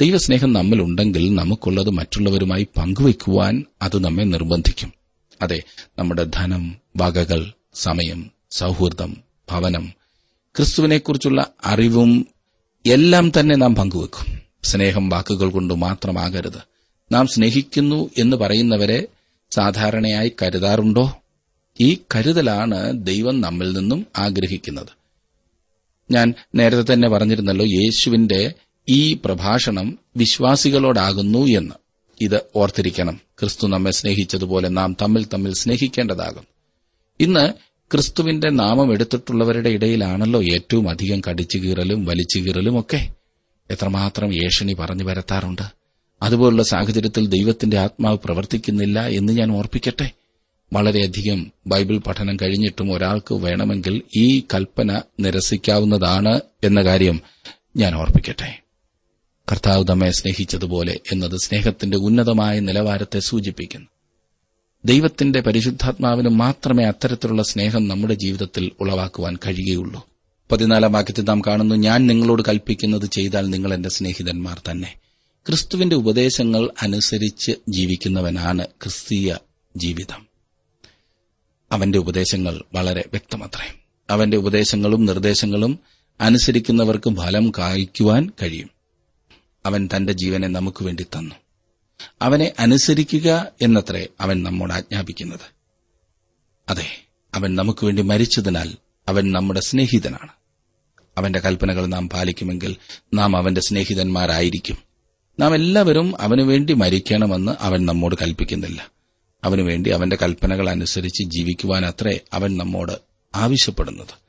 ദൈവസ്നേഹം 0.00 0.52
നമ്മിലുണ്ടെങ്കിൽ 0.52 1.34
നമുക്കുള്ളത് 1.34 1.90
മറ്റുള്ളവരുമായി 1.90 2.66
പങ്കുവയ്ക്കുവാൻ 2.76 3.64
അത് 3.82 4.04
നമ്മെ 4.04 4.24
നിർബന്ധിക്കും. 4.24 4.92
അതെ 5.42 5.62
നമ്മുടെ 5.98 6.24
ധനം 6.34 6.76
വകകൾ 6.96 7.52
സമയം 7.74 8.30
സൗഹൃദം 8.50 9.16
ഭവനം 9.50 9.92
ക്രിസ്തുവിനെക്കുറിച്ചുള്ള 10.56 11.46
അറിവും 11.64 12.26
എല്ലാം 12.86 13.32
തന്നെ 13.40 13.56
നാം 13.56 13.74
പങ്കുവെക്കും 13.74 14.39
സ്നേഹം 14.62 15.08
വാക്കുകൾ 15.08 15.50
കൊണ്ട് 15.50 15.74
മാത്രമാകരുത്. 15.74 16.58
നാം 17.12 17.26
സ്നേഹിക്കുന്നു 17.26 18.10
എന്ന് 18.18 18.36
പറയുന്നവരെ 18.36 19.06
സാധാരണയായി 19.50 20.32
കരുതാറുണ്ടോ? 20.42 21.16
ഈ 21.80 21.98
കരുതലാണ് 22.16 23.06
ദൈവം 23.06 23.40
നമ്മിൽ 23.40 23.72
നിന്നും 23.72 24.06
ആഗ്രഹിക്കുന്നത്. 24.18 24.88
ഞാൻ 26.10 26.34
നേരത്തെ 26.54 26.92
തന്നെ 26.92 27.08
പറഞ്ഞിരുന്നല്ലോ 27.08 27.66
യേശുവിന്റെ 27.66 28.52
ഈ 28.88 29.14
പ്രഭാഷണം 29.14 29.98
വിശ്വാസികളോടാകുന്നു 30.16 31.38
എന്ന്. 31.38 31.74
ഇത് 32.20 32.40
ഓർത്തിരിക്കണം. 32.56 33.20
ക്രിസ്തു 33.40 33.66
നമ്മെ 33.66 33.90
സ്നേഹിച്ചതുപോലെ 33.90 34.68
നാം 34.68 34.96
തമ്മിൽ 35.02 35.24
തമ്മിൽ 35.24 35.54
സ്നേഹിക്കേണ്ടതാകും. 35.54 36.44
ഇന്ന് 37.20 37.52
ക്രിസ്തുവിന്റെ 37.92 38.50
നാമം 38.50 38.92
എടുത്തിട്ടുള്ളവരുടെ 38.92 39.70
ഇടയിലാണല്ലോ 39.70 40.42
ഏറ്റവും 40.42 40.90
അധികം 40.90 41.22
കടിച്ചുകീറലും 41.28 42.04
വലിച്ചുകീറലും 42.04 42.80
ഒക്കെ. 42.80 43.19
എത്രമാത്രം 43.70 44.44
ഏഷണി 44.44 44.72
പറഞ്ഞു 44.72 45.04
വരത്താറുണ്ട് 45.04 45.62
അതുപോലുള്ള 46.22 46.62
സാഹചര്യത്തിൽ 46.62 47.26
ദൈവത്തിന്റെ 47.26 47.78
ആത്മാവ് 47.78 48.18
പ്രവർത്തിക്കുന്നില്ല 48.18 49.06
എന്ന് 49.06 49.32
ഞാൻ 49.32 49.52
ഓർപ്പിക്കട്ടെ. 49.52 50.10
വളരെയധികം 50.72 51.52
ബൈബിൾ 51.66 51.98
പഠനം 51.98 52.36
കഴിഞ്ഞിട്ടും 52.36 52.92
ഒരാൾക്ക് 52.92 53.34
വേണമെങ്കിൽ 53.34 54.02
ഈ 54.16 54.40
കൽപ്പന 54.40 55.02
നിരസിക്കാവുന്നതാണ് 55.20 56.40
എന്ന 56.64 56.82
കാര്യം 56.82 57.20
ഞാൻ 57.76 57.94
ഓർപ്പിക്കട്ടെ. 57.94 58.62
കർത്താവ് 59.52 59.84
നമ്മെ 59.90 60.10
സ്നേഹിച്ചതുപോലെ 60.10 61.00
എന്നത് 61.12 61.36
സ്നേഹത്തിന്റെ 61.36 61.96
ഉന്നതമായ 61.96 62.60
നിലവാരത്തെ 62.60 63.18
സൂചിപ്പിക്കുന്നു. 63.18 63.86
ദൈവത്തിന്റെ 64.84 65.40
പരിശുദ്ധാത്മാവിന് 65.40 66.28
മാത്രമേ 66.28 66.84
അത്തരത്തിലുള്ള 66.84 67.42
സ്നേഹം 67.42 67.88
നമ്മുടെ 67.88 68.14
ജീവിതത്തിൽ 68.14 68.70
ഉളവാക്കുവാൻ 68.80 69.38
കഴിയുകയുള്ളൂ. 69.46 70.08
പതിനാലാം 70.52 70.92
വാക്യത്തിൽ 70.92 71.22
നാം 71.22 71.40
കാണുന്നു 71.40 71.74
ഞാൻ 71.74 72.06
നിങ്ങളോട് 72.06 72.42
കൽപ്പിക്കുന്നത് 72.48 73.10
ചെയ്താൽ 73.10 73.50
നിങ്ങൾ 73.50 73.74
എന്റെ 73.74 73.88
സ്നേഹിതന്മാർ 73.88 74.62
തന്നെ. 74.70 74.94
ക്രിസ്തുവിന്റെ 75.46 75.96
ഉപദേശങ്ങൾ 75.96 76.70
അനുസരിച്ച് 76.82 77.52
ജീവിക്കുന്നവനാണ് 77.68 78.66
ക്രിസ്തീയ 78.66 79.36
ജീവിതം. 79.76 80.26
അവന്റെ 81.72 81.98
ഉപദേശങ്ങൾ 81.98 82.62
വളരെ 82.74 83.00
വ്യക്തമത്രേ. 83.00 83.74
അവന്റെ 84.10 84.36
ഉപദേശങ്ങളും 84.36 85.04
നിർദ്ദേശങ്ങളും 85.04 85.78
അനുസരിക്കുന്നവർക്ക് 86.20 87.16
ഫലം 87.16 87.52
കായ്ക്കുവാൻ 87.58 88.30
കഴിയും. 88.42 88.70
അവൻ 89.66 89.88
തന്റെ 89.96 90.12
ജീവനെ 90.12 90.48
നമുക്ക് 90.48 90.84
വേണ്ടി 90.84 91.02
തന്നു. 91.02 91.34
അവനെ 92.22 92.52
അനുസരിക്കുക 92.58 93.52
എന്നത്രേ 93.62 94.06
അവൻ 94.20 94.42
നമ്മോട് 94.42 94.72
ആജ്ഞാപിക്കുന്നത്. 94.72 95.54
അതെ 96.68 97.06
അവൻ 97.34 97.54
നമുക്ക് 97.54 97.84
വേണ്ടി 97.84 98.02
മരിച്ചതിനാൽ 98.02 98.74
അവൻ 99.08 99.32
നമ്മുടെ 99.32 99.60
സ്നേഹിതനാണ്. 99.60 100.39
അവന്റെ 101.20 101.38
കൽപ്പനകൾ 101.38 101.86
നാം 101.86 102.08
പാലിക്കുമെങ്കിൽ 102.08 102.76
നാം 103.14 103.36
അവന്റെ 103.36 103.60
സ്നേഹിതന്മാരായിരിക്കും. 103.60 104.76
നാം 105.40 105.54
എല്ലാവരും 105.54 106.20
അവനുവേണ്ടി 106.20 106.72
മരിക്കണമെന്ന് 106.72 107.52
അവൻ 107.60 107.86
നമ്മോട് 107.86 108.16
കൽപ്പിക്കുന്നില്ല. 108.22 108.90
അവനുവേണ്ടി 109.44 109.90
അവന്റെ 109.90 110.16
കൽപ്പനകൾ 110.22 110.70
അനുസരിച്ച് 110.70 111.22
ജീവിക്കുവാനത്രേ 111.22 112.20
അവൻ 112.32 112.56
നമ്മോട് 112.56 112.92
ആവശ്യപ്പെടുന്നത്. 113.34 114.20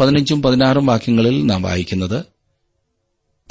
പതിനഞ്ചും 0.00 0.42
പതിനാറും 0.42 0.86
വാക്യങ്ങളിൽ 0.86 1.46
നാം 1.46 1.62
വായിക്കുന്നത് 1.62 2.24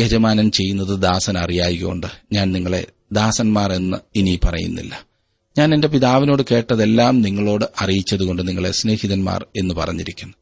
യജമാനൻ 0.01 0.51
ചെയ്യുന്നത് 0.51 1.01
ദാസൻ 1.01 1.37
അറിയായികൊണ്ട് 1.37 2.07
ഞാൻ 2.31 2.51
നിങ്ങളെ 2.51 2.85
ദാസന്മാർ 3.11 3.73
എന്ന് 3.73 3.97
ഇനി 4.15 4.39
പറയുന്നില്ല. 4.43 5.05
ഞാൻ 5.57 5.73
എന്റെ 5.73 5.87
പിതാവിനോട് 5.87 6.43
കേട്ടതെല്ലാം 6.51 7.21
നിങ്ങളോട് 7.21 7.65
അറിയിച്ചതുകൊണ്ട് 7.81 8.47
നിങ്ങളെ 8.47 8.71
സ്നേഹിതന്മാർ 8.71 9.45
എന്ന് 9.57 9.73
പറഞ്ഞിരിക്കുന്നു. 9.73 10.33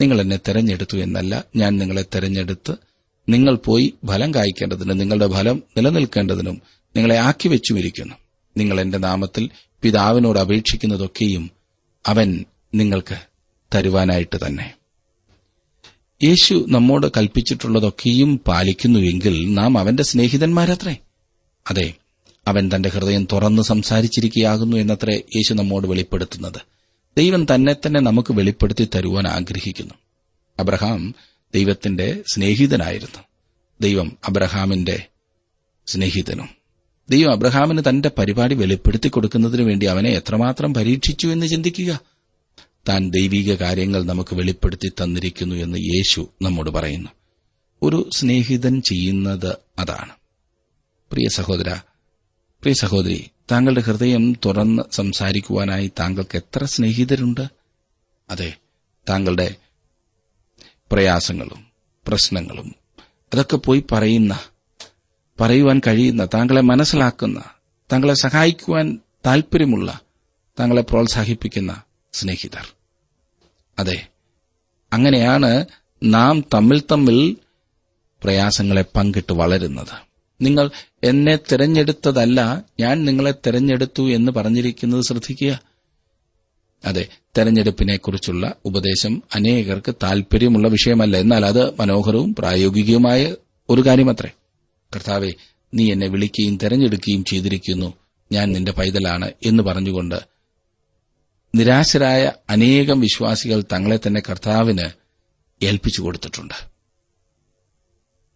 നിങ്ങൾ 0.00 0.20
എന്നെ 0.20 0.36
തെരഞ്ഞെടുത്തു 0.36 0.96
എന്നല്ല 0.96 1.44
ഞാൻ 1.56 1.78
നിങ്ങളെ 1.78 2.04
തെരഞ്ഞെടുത്ത് 2.14 2.74
നിങ്ങൾ 3.28 3.54
പോയി 3.54 3.94
ഫലം 4.06 4.34
കായ്ക്കേണ്ടതിന് 4.34 5.00
നിങ്ങളുടെ 5.00 5.28
ഫലം 5.28 5.62
നിലനിൽക്കേണ്ടതിനും 5.76 6.62
നിങ്ങളെ 6.96 7.16
ആക്കി 7.16 7.48
വെച്ചുമിരിക്കുന്നു. 7.48 8.14
നിങ്ങൾ 8.56 8.80
എന്റെ 8.80 8.98
നാമത്തിൽ 8.98 9.50
പിതാവിനോട് 9.82 10.38
അപേക്ഷിക്കുന്നതൊക്കെയും 10.38 11.50
അവൻ 12.06 12.44
നിങ്ങൾക്ക് 12.74 13.16
തരുവാനായിട്ട് 13.74 14.46
തന്നെ. 14.46 14.74
യേശു 16.24 16.66
നമ്മോട് 16.68 17.06
കൽപ്പിച്ചിട്ടുള്ളതൊക്കെയും 17.16 18.38
പാലിക്കുന്നുവെങ്കിൽ 18.38 19.54
നാം 19.54 19.78
അവന്റെ 19.78 20.02
സ്നേഹിതന്മാരത്രേ. 20.02 20.96
അതെ 21.70 21.94
അവൻ 22.48 22.70
തന്റെ 22.74 22.88
ഹൃദയം 22.88 23.26
തുറന്ന് 23.32 23.62
സംസാരിച്ചിരിക്കുകയാകുന്നു 23.62 24.76
എന്നത്രേ 24.76 25.14
യേശു 25.36 25.54
നമ്മോട് 25.54 25.86
വെളിപ്പെടുത്തുന്നത്. 25.86 26.77
ദൈവം 27.16 27.46
തന്നെ 27.54 27.74
തന്നെ 27.74 28.00
നമുക്ക് 28.00 28.32
വെളിപ്പെടുത്തി 28.32 28.88
തരുവാൻ 28.94 29.26
ആഗ്രഹിക്കുന്നു. 29.26 29.94
അബ്രഹാം 30.58 31.14
ദൈവത്തിന്റെ 31.54 32.22
സ്നേഹിതനായിരുന്നു. 32.34 33.24
ദൈവം 33.80 34.18
അബ്രഹാമിന്റെ 34.28 35.06
സ്നേഹിതനും. 35.86 36.48
ദൈവം 37.10 37.32
അബ്രഹാമിന് 37.32 37.82
തന്റെ 37.88 38.10
പരിപാടി 38.18 38.54
വെളിപ്പെടുത്തി 38.54 39.08
കൊടുക്കുന്നതിനു 39.08 39.62
വേണ്ടി 39.62 39.86
അവനെ 39.86 40.10
എത്രമാത്രം 40.10 40.74
പരീക്ഷിച്ചു 40.74 41.28
എന്ന് 41.28 41.46
ചിന്തിക്കുക. 41.46 42.00
താൻ 42.88 43.10
ദൈവിക 43.10 43.54
കാര്യങ്ങൾ 43.54 44.02
നമുക്ക് 44.02 44.34
വെളിപ്പെടുത്തി 44.34 44.88
തന്നിരിക്കുന്നു 44.88 45.54
എന്ന് 45.54 45.78
യേശു 45.78 46.30
നമ്മോട് 46.42 46.70
പറയുന്നു. 46.70 47.08
ഒരു 47.82 48.08
സ്നേഹിതൻ 48.12 48.82
ചെയ്യുന്നത് 48.82 49.56
അതാണ്. 49.78 50.12
പ്രിയ 51.12 51.28
സഹോദര 51.28 51.74
പ്രിയ 52.62 52.74
സഹോദരി 52.74 53.30
താങ്കളുടെ 53.50 53.80
ഹൃദയം 53.80 54.32
തുറന്ന് 54.44 54.82
സംസാരിക്കുവാനായി 54.92 55.92
താങ്കൾക്ക് 56.00 56.36
എത്ര 56.36 56.64
സ്നേഹിതരുണ്ട്? 56.64 57.48
അതെ 58.30 58.56
താങ്കളുടെ 59.08 59.56
പ്രയാസങ്ങളും 60.92 61.66
പ്രശ്നങ്ങളും 62.06 62.74
അതൊക്കെ 63.32 63.56
പോയി 63.56 63.84
പറയുന്ന 63.92 64.40
പറയുവാൻ 65.40 65.80
കഴിയുന്ന 65.86 66.28
താങ്കളെ 66.34 66.60
മനസ്സിലാക്കുന്ന 66.60 67.42
താങ്കളെ 67.92 68.14
സഹായിക്കുവാൻ 68.14 68.98
താൽപര്യമുള്ള 69.26 70.00
താങ്കളെ 70.60 70.82
പ്രോത്സാഹിപ്പിക്കുന്ന 70.82 71.82
സ്നേഹിതർ. 72.12 72.74
അതെ 73.78 74.06
അങ്ങനെയാണ് 74.92 75.66
നാം 76.02 76.44
തമ്മിൽ 76.54 76.82
തമ്മിൽ 76.90 77.36
പ്രയാസങ്ങളെ 78.22 78.84
പങ്കിട്ട് 78.96 79.32
വളരുന്നത്. 79.32 79.94
നിങ്ങൾ 80.40 80.70
എന്നെ 81.04 81.36
തിരഞ്ഞെടുത്തതല്ല 81.36 82.64
ഞാൻ 82.80 83.04
നിങ്ങളെ 83.04 83.34
തിരഞ്ഞെടുത്തു 83.46 84.10
എന്ന് 84.10 84.32
പറഞ്ഞിരിക്കുന്നത് 84.32 85.02
ശ്രദ്ധിക്കുക. 85.02 85.60
അതെ 86.84 87.08
തെരഞ്ഞെടുപ്പിനെക്കുറിച്ചുള്ള 87.38 88.54
ഉപദേശം 88.64 89.22
അനേകർക്ക് 89.34 89.94
താൽപര്യമുള്ള 90.02 90.68
വിഷയമല്ല. 90.68 91.16
എന്നാൽ 91.16 91.46
അത് 91.46 91.80
മനോഹരവും 91.80 92.34
പ്രായോഗികവുമായ 92.34 93.34
ഒരു 93.70 93.86
കാര്യമത്രേ. 93.86 94.30
കർത്താവെ 94.96 95.30
നീ 95.74 95.92
എന്നെ 95.92 96.06
വിളിക്കുകയും 96.06 96.56
തെരഞ്ഞെടുക്കുകയും 96.56 97.24
ചെയ്തിരിക്കുന്നു. 97.24 97.94
ഞാൻ 98.32 98.52
നിന്റെ 98.52 98.72
പൈതലാണ് 98.72 99.32
എന്ന് 99.46 99.62
പറഞ്ഞുകൊണ്ട് 99.62 100.14
നിരാശരായ 101.54 102.32
അനേകം 102.50 103.00
വിശ്വാസികൾ 103.00 103.64
തങ്ങളെ 103.72 103.98
തന്നെ 104.06 104.22
കർത്താവിന് 104.30 104.88
ഏൽപ്പിച്ചു 105.64 106.02
കൊടുത്തിട്ടുണ്ട്. 106.02 106.54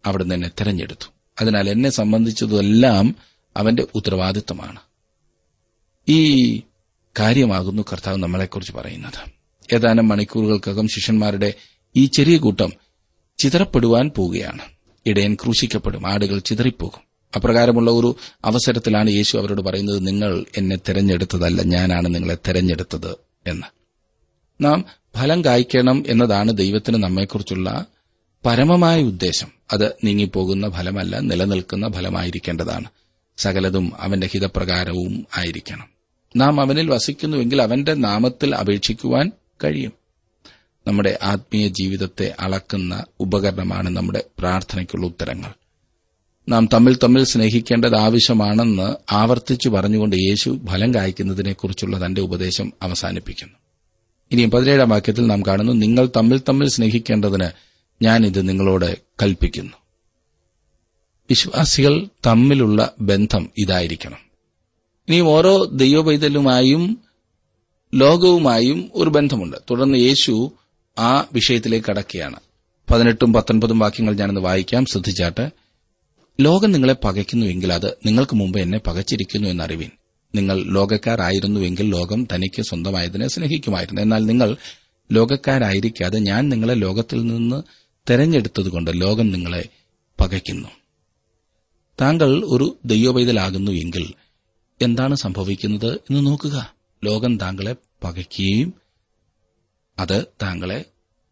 അവിടുന്ന് 0.05 0.35
എന്നെ 0.35 0.47
തെരഞ്ഞെടുത്തു. 0.47 1.12
അതിനാൽ 1.41 1.69
എന്നെ 1.69 1.89
സംബന്ധിച്ചതെല്ലാം 1.89 3.15
അവന്റെ 3.57 3.87
ഉത്തരവാദിത്തമാണ് 3.95 4.79
ഈ 6.07 6.57
കാര്യമാകുന്നു 7.19 7.83
കർത്താവ് 7.93 8.17
നമ്മളെക്കുറിച്ച് 8.17 8.73
പറയുന്നത്. 8.73 9.31
ഏതാനും 9.75 10.07
മണിക്കൂറുകൾക്കകം 10.07 10.87
ശിഷ്യന്മാരുടെ 10.87 11.53
ഈ 11.95 12.05
ചെറിയ 12.05 12.37
കൂട്ടം 12.37 12.71
ചിതറപ്പെടുവാൻ 13.37 14.11
പോവുകയാണ്. 14.15 14.61
ഇടയൻ 15.05 15.33
ക്രൂശിക്കപ്പെടും 15.33 16.07
ആടുകൾ 16.07 16.39
ചിതറിപ്പോകും. 16.39 17.13
അപ്രകാരമുള്ള 17.35 17.91
ഒരു 17.91 18.15
അവസരത്തിലാണ് 18.45 19.09
യേശു 19.09 19.37
അവരോട് 19.37 19.61
പറയുന്നത് 19.61 20.07
നിങ്ങൾ 20.07 20.45
എന്നെ 20.57 20.75
തെരഞ്ഞെടുത്തതല്ല 20.75 21.61
ഞാനാണ് 21.61 22.15
നിങ്ങളെ 22.15 22.35
തെരഞ്ഞെടുത്തത് 22.35 23.15
എന്ന്. 23.47 23.67
നാം 24.63 24.85
ഫലം 25.17 25.45
കായ്ക്കണം 25.45 26.03
എന്നതാണ് 26.07 26.57
ദൈവത്തിന് 26.57 27.03
നമ്മെക്കുറിച്ചുള്ള 27.03 27.85
പരമമായ 28.45 29.03
ഉദ്ദേശം. 29.03 29.62
അത് 29.73 29.95
നീങ്ങിപ്പോകുന്ന 30.03 30.69
ഫലമല്ല 30.69 31.19
നിലനിൽക്കുന്ന 31.19 31.91
ഫലമായിരിക്കേണ്ടതാണ്. 31.91 32.85
സകലതും 33.37 33.93
അവന്റെ 33.99 34.27
ഹിതപ്രകാരവും 34.27 35.27
ആയിരിക്കണം. 35.37 35.89
നാം 36.35 36.61
അവനിൽ 36.61 36.89
വസിക്കുന്നുവെങ്കിൽ 36.89 37.61
അവന്റെ 37.61 37.93
നാമത്തിൽ 37.93 38.55
അപേക്ഷിക്കുവാൻ 38.55 39.31
കഴിയും. 39.63 39.91
നമ്മുടെ 40.87 41.19
ആത്മീയ 41.21 41.67
ജീവിതത്തെ 41.67 42.35
അളക്കുന്ന 42.39 43.03
ഉപകരണമാണ് 43.19 43.89
നമ്മുടെ 43.89 44.23
പ്രാർത്ഥനയ്ക്കുള്ള 44.39 45.05
ഉത്തരങ്ങൾ. 45.05 45.49
നാം 46.49 46.69
തമ്മിൽ 46.73 46.97
തമ്മിൽ 47.03 47.23
സ്നേഹിക്കേണ്ടത് 47.23 47.95
ആവശ്യമാണെന്ന് 47.95 48.95
ആവർത്തിച്ചു 49.11 49.69
പറഞ്ഞുകൊണ്ട് 49.69 50.15
യേശു 50.15 50.59
ഫലം 50.65 50.93
കായ്ക്കുന്നതിനെക്കുറിച്ചുള്ള 50.93 52.05
തന്റെ 52.05 52.21
ഉപദേശം 52.21 52.73
അവസാനിപ്പിക്കുന്നു. 52.81 53.53
ഇനിയും 54.31 54.51
പതിനേഴാം 54.51 54.89
വാക്യത്തിൽ 54.89 55.27
നാം 55.27 55.41
കാണുന്നു 55.41 55.73
നിങ്ങൾ 55.73 56.09
തമ്മിൽ 56.15 56.41
തമ്മിൽ 56.49 56.69
സ്നേഹിക്കേണ്ടതിന് 56.69 57.72
ഞാനിത് 58.03 58.49
നിങ്ങളോട് 58.49 58.97
കൽപ്പിക്കുന്നു. 59.21 59.73
വിശ്വാസികൾ 61.29 62.07
തമ്മിലുള്ള 62.25 62.93
ബന്ധം 62.99 63.49
ഇതായിരിക്കണം. 63.57 64.17
ഇനി 65.09 65.19
ഓരോ 65.19 65.63
ദൈവപൈതലുമായും 65.63 66.97
ലോകവുമായും 67.95 68.91
ഒരു 68.93 69.09
ബന്ധമുണ്ട്. 69.09 69.57
തുടർന്ന് 69.71 69.97
യേശു 69.97 70.51
ആ 70.99 71.25
വിഷയത്തിലേക്ക് 71.33 71.91
അടക്കുകയാണ് 71.91 72.35
പതിനെട്ടും 72.91 73.33
പത്തൊൻപതും 73.33 73.79
വാക്യങ്ങൾ 73.79 74.13
ഞാനൊന്ന് 74.13 74.41
വായിക്കാം. 74.41 74.85
ശ്രദ്ധിച്ചാട്ട്. 74.85 75.49
ലോകം 76.41 76.71
നിങ്ങളെ 76.71 76.95
പകയ്ക്കുന്നുവെങ്കിൽ 77.03 77.73
അത് 77.73 77.97
നിങ്ങൾക്ക് 78.05 78.35
മുമ്പ് 78.35 78.59
എന്നെ 78.59 78.79
പകച്ചിരിക്കുന്നു 78.87 79.49
എന്നറിവിൻ. 79.49 79.89
നിങ്ങൾ 80.35 80.63
ലോകക്കാരായിരുന്നുവെങ്കിൽ 80.63 81.89
ലോകം 81.89 82.27
തനിക്ക് 82.33 82.61
സ്വന്തമായതിനെ 82.61 83.27
സ്നേഹിക്കുമായിരുന്നു. 83.27 84.01
എന്നാൽ 84.01 84.25
നിങ്ങൾ 84.25 84.57
ലോകക്കാരായിരിക്കാതെ 85.11 86.19
ഞാൻ 86.19 86.49
നിങ്ങളെ 86.49 86.73
ലോകത്തിൽ 86.73 87.25
നിന്ന് 87.25 87.82
തെരഞ്ഞെടുത്തതുകൊണ്ട് 88.09 89.01
ലോകം 89.01 89.31
നിങ്ങളെ 89.31 89.69
പകയ്ക്കുന്നു. 90.19 90.69
താങ്കൾ 92.01 92.45
ഒരു 92.45 92.77
ദൈവപൈതലാകുന്നു 92.85 93.71
എങ്കിൽ 93.71 94.13
എന്താണ് 94.81 95.15
സംഭവിക്കുന്നത് 95.15 95.93
എന്ന് 95.93 96.25
നോക്കുക. 96.25 96.75
ലോകം 97.03 97.37
താങ്കളെ 97.37 97.75
പകയ്ക്കുകയും 98.03 98.73
അത് 99.99 100.25
താങ്കളെ 100.41 100.85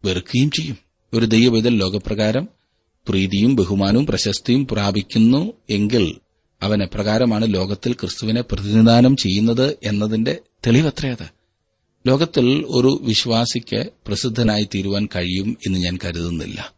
വെറുക്കുകയും 0.04 0.50
ചെയ്യും. 0.50 0.78
ഒരു 1.14 1.26
ദൈവപൈതൽ 1.26 1.76
ലോകപ്രകാരം 1.78 2.48
പ്രീതിയും 3.08 3.56
ബഹുമാനവും 3.56 4.06
പ്രശസ്തിയും 4.06 4.66
പ്രാപിക്കുന്നു 4.66 5.52
എങ്കിൽ 5.70 6.18
അവൻ 6.62 6.82
ലോകത്തിൽ 7.44 7.92
ക്രിസ്തുവിനെ 7.92 8.40
പ്രതിനിധാനം 8.40 9.16
ചെയ്യുന്നത് 9.16 9.78
എന്നതിന്റെ 9.84 10.38
തെളിവത്രയത് 10.66 11.41
ലോകത്തിൽ 12.06 12.64
ഒരു 12.68 12.98
വിശ്വാസിക്ക് 13.02 13.88
പ്രസിദ്ധനായി 14.06 14.68
തീരുവാൻ 14.74 15.08
കഴിയും 15.16 15.58
എന്ന് 15.66 15.78
ഞാൻ 15.78 15.98
കരുതുന്നില്ല. 16.04 16.74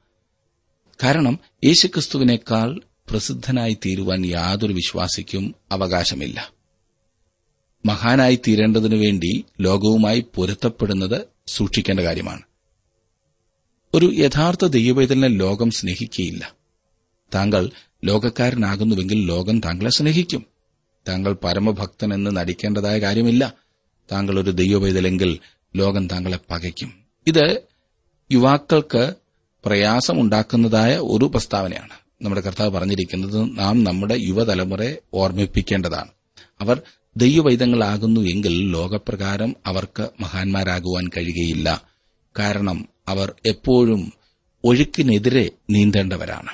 കാരണം 1.02 1.38
യേശുക്രിസ്തുവിനേക്കാൾ 1.64 2.80
പ്രസിദ്ധനായി 3.10 3.74
തീരുവാൻ 3.74 4.26
യാതൊരു 4.26 4.72
വിശ്വാസിക്കും 4.72 5.54
അവകാശമില്ല. 5.72 6.52
മഹാനായി 7.86 8.38
തീരേണ്ടതിനു 8.46 8.96
വേണ്ടി 8.96 9.44
ലോകവുമായി 9.60 10.24
പൊരുത്തപ്പെടുന്നത് 10.34 11.20
സൂക്ഷിക്കേണ്ട 11.46 12.00
കാര്യമാണ്. 12.00 12.42
ഒരു 13.94 14.12
യഥാർത്ഥ 14.14 14.64
ദൈവവേദനെ 14.64 15.28
ലോകം 15.28 15.70
സ്നേഹിക്കുകയില്ല. 15.70 16.54
താങ്കൾ 17.34 17.70
ലോകക്കാരനാകുന്നുവെങ്കിൽ 18.04 19.26
ലോകം 19.26 19.60
താങ്കളെ 19.60 19.90
സ്നേഹിക്കും. 19.90 20.46
താങ്കൾ 21.08 21.36
പരമഭക്തനെന്ന് 21.44 22.36
നടിക്കേണ്ടതായ 22.36 22.98
കാര്യമില്ല. 22.98 23.63
താങ്കൾ 24.12 24.40
ഒരു 24.40 24.50
ദൈവവൈതലെങ്കിൽ 24.50 25.38
ലോകം 25.76 26.06
താങ്കളെ 26.06 26.38
പകയ്ക്കും. 26.50 26.94
ഇത് 27.26 27.62
യുവാക്കൾക്ക് 28.32 29.14
പ്രയാസമുണ്ടാക്കുന്നതായ 29.64 30.98
ഒരു 30.98 31.24
പ്രസ്താവനയാണ്. 31.24 31.90
നമ്മുടെ 32.22 32.40
കർത്താവ് 32.40 32.70
പറഞ്ഞിരിക്കുന്നത് 32.70 33.58
നാം 33.58 33.84
നമ്മുടെ 33.84 34.14
യുവതലമുറയെ 34.18 34.96
ഓർമ്മിപ്പിക്കേണ്ടതാണ്. 35.14 36.08
അവർ 36.60 36.80
ദൈവവൈദങ്ങളാകുന്നു 37.16 38.20
എങ്കിൽ 38.20 38.70
ലോകപ്രകാരം 38.70 39.56
അവർക്ക് 39.66 40.08
മഹാന്മാരാകുവാൻ 40.20 41.08
കഴിയുകയില്ല. 41.08 41.82
കാരണം 42.38 42.88
അവർ 43.08 43.34
എപ്പോഴും 43.46 44.12
ഒഴുക്കിനെതിരെ 44.64 45.50
നീന്തേണ്ടവരാണ്. 45.70 46.50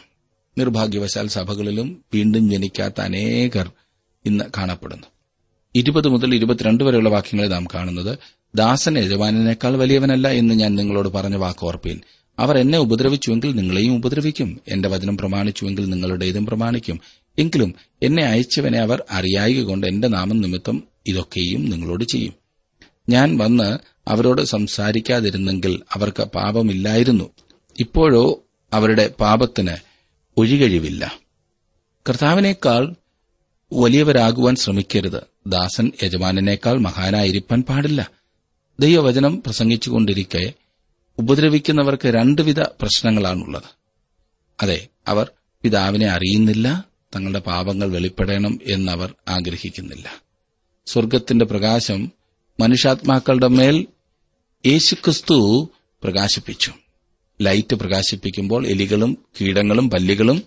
നിർഭാഗ്യവശാൽ 0.59 1.29
സഭകളിലും 1.29 2.05
വീണ്ടും 2.15 2.51
ജനിക്കാത്ത 2.51 3.01
അനേകർ 3.01 3.71
ഇന്ന് 4.27 4.45
കാണപ്പെടുന്നു. 4.59 5.07
ഇരുപത് 5.75 6.09
മുതൽ 6.09 6.35
ഇരുപത്തിരണ്ട് 6.35 6.85
വരെയുള്ള 6.85 7.09
വാക്യങ്ങളെ 7.09 7.49
നാം 7.49 7.65
കാണുന്നത് 7.75 8.19
ദാസൻ 8.55 8.99
യജമാനേക്കാൾ 8.99 9.77
വലിയവനല്ല 9.77 10.29
എന്ന് 10.29 10.55
ഞാൻ 10.55 10.75
നിങ്ങളോട് 10.75 11.09
പറഞ്ഞ 11.09 11.37
വാക്ക് 11.37 11.65
ഓർപ്പീൻ. 11.65 12.01
അവർ 12.39 12.59
എന്നെ 12.59 12.79
ഉപദ്രവിച്ചുവെങ്കിൽ 12.79 13.55
നിങ്ങളെയും 13.55 13.95
ഉപദ്രവിക്കും. 13.95 14.61
എന്റെ 14.69 14.89
വചനം 14.89 15.17
പ്രമാണിച്ചുവെങ്കിൽ 15.17 15.91
നിങ്ങളുടേതും 15.91 16.47
പ്രമാണിക്കും. 16.47 17.01
എങ്കിലും 17.39 17.75
എന്നെ 18.03 18.25
അയച്ചവനെ 18.25 18.79
അവർ 18.79 19.05
അറിയായിക 19.11 19.63
കൊണ്ട് 19.63 19.87
എന്റെ 19.87 20.09
നാമം 20.09 20.41
നിമിത്തം 20.41 20.85
ഇതൊക്കെയും 21.07 21.71
നിങ്ങളോട് 21.71 22.05
ചെയ്യും. 22.05 22.35
ഞാൻ 23.09 23.39
വന്ന് 23.39 23.79
അവരോട് 24.09 24.43
സംസാരിക്കാതിരുന്നെങ്കിൽ 24.43 25.81
അവർക്ക് 25.93 26.23
പാപമില്ലായിരുന്നു. 26.23 27.31
ഇപ്പോഴോ 27.81 28.45
അവരുടെ 28.73 29.09
പാപത്തിന് 29.21 29.77
ഒഴികഴിവില്ല. 30.37 31.19
കർത്താവിനേക്കാൾ 32.09 32.95
വലിയവരാകുവാൻ 33.73 34.55
ശ്രമിക്കരുത്. 34.57 35.21
ദാസൻ 35.47 35.93
യജമാനേക്കാൾ 36.03 36.79
മഹാനായിരിക്കാൻ 36.79 37.63
പാടില്ല. 37.63 38.11
ദൈവവചനം 38.81 39.43
പ്രസംഗിച്ചുകൊണ്ടിരിക്കെ 39.43 40.53
ഉപദ്രവിക്കുന്നവർക്ക് 41.19 42.09
രണ്ടുവിധ 42.09 42.61
പ്രശ്നങ്ങളാണുള്ളത്. 42.61 43.63
അതെ 44.63 44.89
അവർ 45.09 45.31
പിതാവിനെ 45.63 46.07
അറിയുന്നില്ല 46.07 46.85
തങ്ങളുടെ 47.15 47.39
പാപങ്ങൾ 47.39 47.91
വെളിപ്പെടണം 47.91 48.61
എന്നവർ 48.71 49.15
ആഗ്രഹിക്കുന്നില്ല. 49.29 50.23
സ്വർഗത്തിന്റെ 50.87 51.45
പ്രകാശം 51.45 52.13
മനുഷ്യാത്മാക്കളുടെ 52.61 53.49
മേൽ 53.49 53.87
യേശുക്രിസ്തു 54.67 55.71
പ്രകാശിപ്പിച്ചു. 56.03 56.73
ലൈറ്റ് 57.41 57.75
പ്രകാശിപ്പിക്കുമ്പോൾ 57.75 58.67
എലികളും 58.67 59.19
കീടങ്ങളും 59.41 59.91
പല്ലികളും 59.91 60.43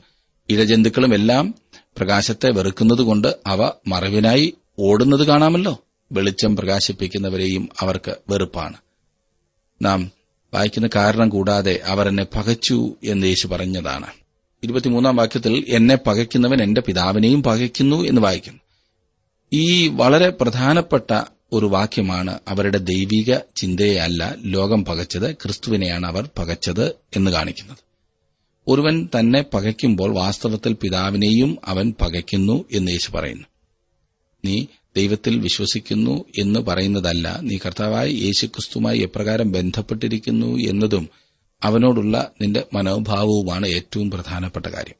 ഇഴജന്തുക്കളും 0.50 1.14
എല്ലാം 1.14 1.56
പ്രകാശത്തെ 1.98 2.50
വെറുക്കുന്നതുകൊണ്ട് 2.50 3.28
അവ 3.48 3.72
മറവിനായി 3.88 4.54
ഓടുന്നത് 4.80 5.28
കാണാമല്ലോ. 5.28 5.84
വെളിച്ചം 6.12 6.56
പ്രകാശിപ്പിക്കുന്നവരെയും 6.56 7.70
അവർക്ക് 7.80 8.16
വെറുപ്പാണ്. 8.30 8.78
നാം 9.82 10.12
വായിക്കുന്ന 10.54 10.90
കാരണം 10.96 11.30
കൂടാതെ 11.30 11.82
അവർ 11.86 12.08
എന്നെ 12.08 12.26
പകച്ചു 12.36 12.96
എന്ന് 13.04 13.28
യേശു 13.28 13.48
പറഞ്ഞതാണ്. 13.48 14.08
ഇരുപത്തിമൂന്നാം 14.64 15.16
വാക്യത്തിൽ 15.16 15.66
എന്നെ 15.68 15.98
പകയ്ക്കുന്നവൻ 16.08 16.64
എന്റെ 16.64 16.82
പിതാവിനെയും 16.82 17.44
പകയ്ക്കുന്നു 17.44 18.04
എന്ന് 18.04 18.22
വായിക്കുന്നു 18.22 18.60
ഈ 19.54 19.88
വളരെ 19.88 20.30
പ്രധാനപ്പെട്ട 20.30 21.22
ഒരു 21.52 21.66
വാക്യമാണ് 21.66 22.40
അവരുടെ 22.48 22.78
ദൈവിക 22.78 23.38
ചിന്തയല്ല 23.56 24.36
ലോകം 24.42 24.86
പകച്ചത് 24.86 25.36
ക്രിസ്തുവിനെയാണ് 25.36 26.06
അവർ 26.06 26.30
പകച്ചത് 26.38 26.96
എന്ന് 27.16 27.32
കാണിക്കുന്നത്. 27.32 27.78
ഒരുവൻ 28.68 29.10
തന്നെ 29.20 29.46
പകയ്ക്കുമ്പോൾ 29.54 30.14
വാസ്തവത്തിൽ 30.14 30.74
പിതാവിനെയും 30.74 31.58
അവൻ 31.66 31.94
പകയ്ക്കുന്നു 32.02 32.66
എന്ന് 32.72 32.92
യേശു 32.92 33.12
പറയുന്നു. 33.12 33.44
നീ 34.46 34.66
ദൈവത്തിൽ 34.96 35.40
വിശ്വസിക്കുന്നു 35.40 36.26
എന്ന് 36.38 36.60
പറയുന്നതല്ല 36.60 37.40
നീ 37.42 37.58
കർത്താവായ 37.66 38.08
യേശുക്രിസ്തുമായി 38.08 39.00
എപ്രകാരം 39.00 39.52
ബന്ധപ്പെട്ടിരിക്കുന്നു 39.52 40.58
എന്നതും 40.58 41.10
അവനോടുള്ള 41.64 42.32
നിന്റെ 42.42 42.64
മനോഭാവവുമാണ് 42.74 43.68
ഏറ്റവും 43.68 44.12
പ്രധാനപ്പെട്ട 44.12 44.66
കാര്യം. 44.66 44.96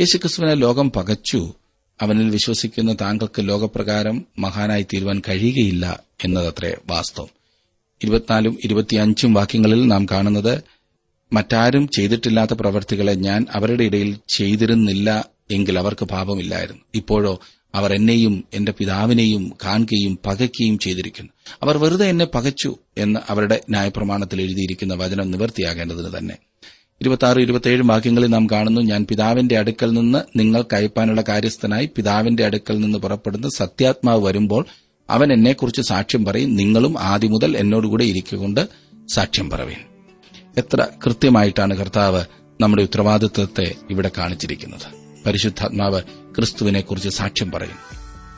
യേശുക്രിസ്തുവിനെ 0.00 0.54
ലോകം 0.54 0.90
പകച്ചു 0.90 1.54
അവനിൽ 2.02 2.30
വിശ്വസിക്കുന്ന 2.30 2.96
താങ്കൾക്ക് 3.00 3.48
ലോകപ്രകാരം 3.48 4.26
മഹാനായി 4.38 4.82
തീരുവാൻ 4.82 5.22
കഴിയുകയില്ല 5.28 6.02
എന്നതത്രേ 6.24 6.76
വാസ്തവം. 6.86 7.28
ഇരുപത്തിനാലും 8.02 8.58
ഇരുപത്തിയഞ്ചും 8.64 9.34
വാക്യങ്ങളിൽ 9.34 9.86
നാം 9.86 10.06
കാണുന്നത് 10.10 10.62
മറ്റാരും 11.32 11.88
ചെയ്തിട്ടില്ലാത്ത 11.88 12.54
പ്രവർത്തികളെ 12.54 13.14
ഞാൻ 13.14 13.46
അവരുടെ 13.52 13.84
ഇടയിൽ 13.84 14.16
ചെയ്തിരുന്നില്ല 14.28 15.28
എങ്കിൽ 15.50 15.78
അവർക്ക് 15.78 16.04
പാപമില്ലായിരുന്നു. 16.04 16.82
ഇപ്പോഴോ 16.94 17.40
അവർ 17.74 17.94
എന്നെയും 17.94 18.44
എന്റെ 18.54 18.72
പിതാവിനെയും 18.78 19.52
കാണുകയും 19.64 20.18
പകയ്ക്കുകയും 20.26 20.78
ചെയ്തിരിക്കുന്നു. 20.78 21.30
അവർ 21.62 21.78
വെറുതെ 21.78 22.06
എന്നെ 22.06 22.24
പകച്ചു 22.24 22.76
എന്ന് 22.98 23.20
അവരുടെ 23.28 23.60
ന്യായപ്രമാണത്തിൽ 23.70 24.40
എഴുതിയിരിക്കുന്ന 24.40 24.94
വചനം 24.94 25.30
നിവർത്തിയാകേണ്ടതിന് 25.30 26.18
തന്നെ. 26.18 26.36
ഇരുപത്തിയാറ് 27.00 27.38
ഇരുപത്തിയേഴ് 27.38 27.82
വാക്യങ്ങളിൽ 27.84 28.26
നാം 28.26 28.46
കാണുന്നു 28.52 28.80
ഞാൻ 28.80 29.06
പിതാവിന്റെ 29.10 29.58
അടുക്കൽ 29.58 29.90
നിന്ന് 29.90 30.38
നിങ്ങൾ 30.38 30.62
കയപ്പാനുള്ള 30.62 31.24
കാര്യസ്ഥനായി 31.28 31.90
പിതാവിന്റെ 31.96 32.44
അടുക്കൽ 32.44 32.78
നിന്ന് 32.78 32.98
പുറപ്പെടുന്ന 32.98 33.48
സത്യാത്മാവ് 33.56 34.24
വരുമ്പോൾ 34.24 34.66
അവൻ 35.10 35.32
എന്നെക്കുറിച്ച് 35.32 35.82
സാക്ഷ്യം 35.82 36.24
പറയും. 36.24 36.56
നിങ്ങളും 36.56 37.00
ആദ്യം 37.00 37.32
മുതൽ 37.32 37.56
എന്നോടുകൂടെ 37.56 38.04
ഇരിക്കൊണ്ട് 38.04 38.68
സാക്ഷ്യം 39.14 39.50
പറവേൻ. 39.50 39.93
എത്ര 40.58 40.86
കൃത്യമായിട്ടാണ് 41.06 41.76
കർത്താവ് 41.76 42.24
നമ്മുടെ 42.60 42.82
ഉത്തരവാദിത്വത്തെ 42.82 43.74
ഇവിടെ 43.90 44.10
കാണിച്ചിരിക്കുന്നത്? 44.18 45.14
പരിശുദ്ധാത്മാവ് 45.26 46.02
ക്രിസ്തുവിനെക്കുറിച്ച് 46.36 47.08
സാക്ഷ്യം 47.08 47.50
പറയും. 47.50 47.76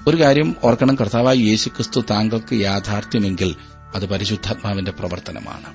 ഒരു 0.09 0.22
കാര്യം 0.22 0.57
ഓർക്കണം 0.64 0.94
കർത്താവായി 0.94 1.38
യേശു 1.38 1.68
ക്രിസ്തു 1.68 2.00
താങ്കൾക്ക് 2.00 2.55
യാഥാർത്ഥ്യമെങ്കിൽ 2.55 3.55
അത് 3.94 4.07
പരിശുദ്ധാത്മാവിന്റെ 4.07 4.90
പ്രവർത്തനമാണ്. 4.90 5.66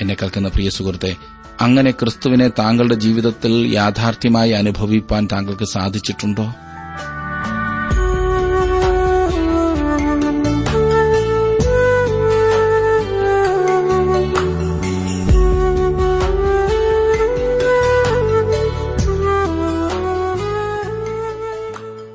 എന്നെ 0.00 0.14
കേൾക്കുന്ന 0.14 0.48
പ്രിയ 0.48 0.70
സുഹൃത്തെ 0.70 1.16
അങ്ങനെ 1.60 1.90
ക്രിസ്തുവിനെ 1.90 2.48
താങ്കളുടെ 2.48 2.94
ജീവിതത്തിൽ 2.94 3.52
യാഥാർത്ഥ്യമായി 3.74 4.50
അനുഭവിപ്പാൻ 4.50 5.28
താങ്കൾക്ക് 5.32 5.64
സാധിച്ചിട്ടുണ്ടോ? 5.64 6.52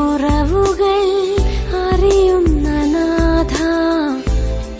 കുറവുകൾ 0.00 1.06
അറിയുന്ന 1.74 2.84
നാഥ. 2.84 3.56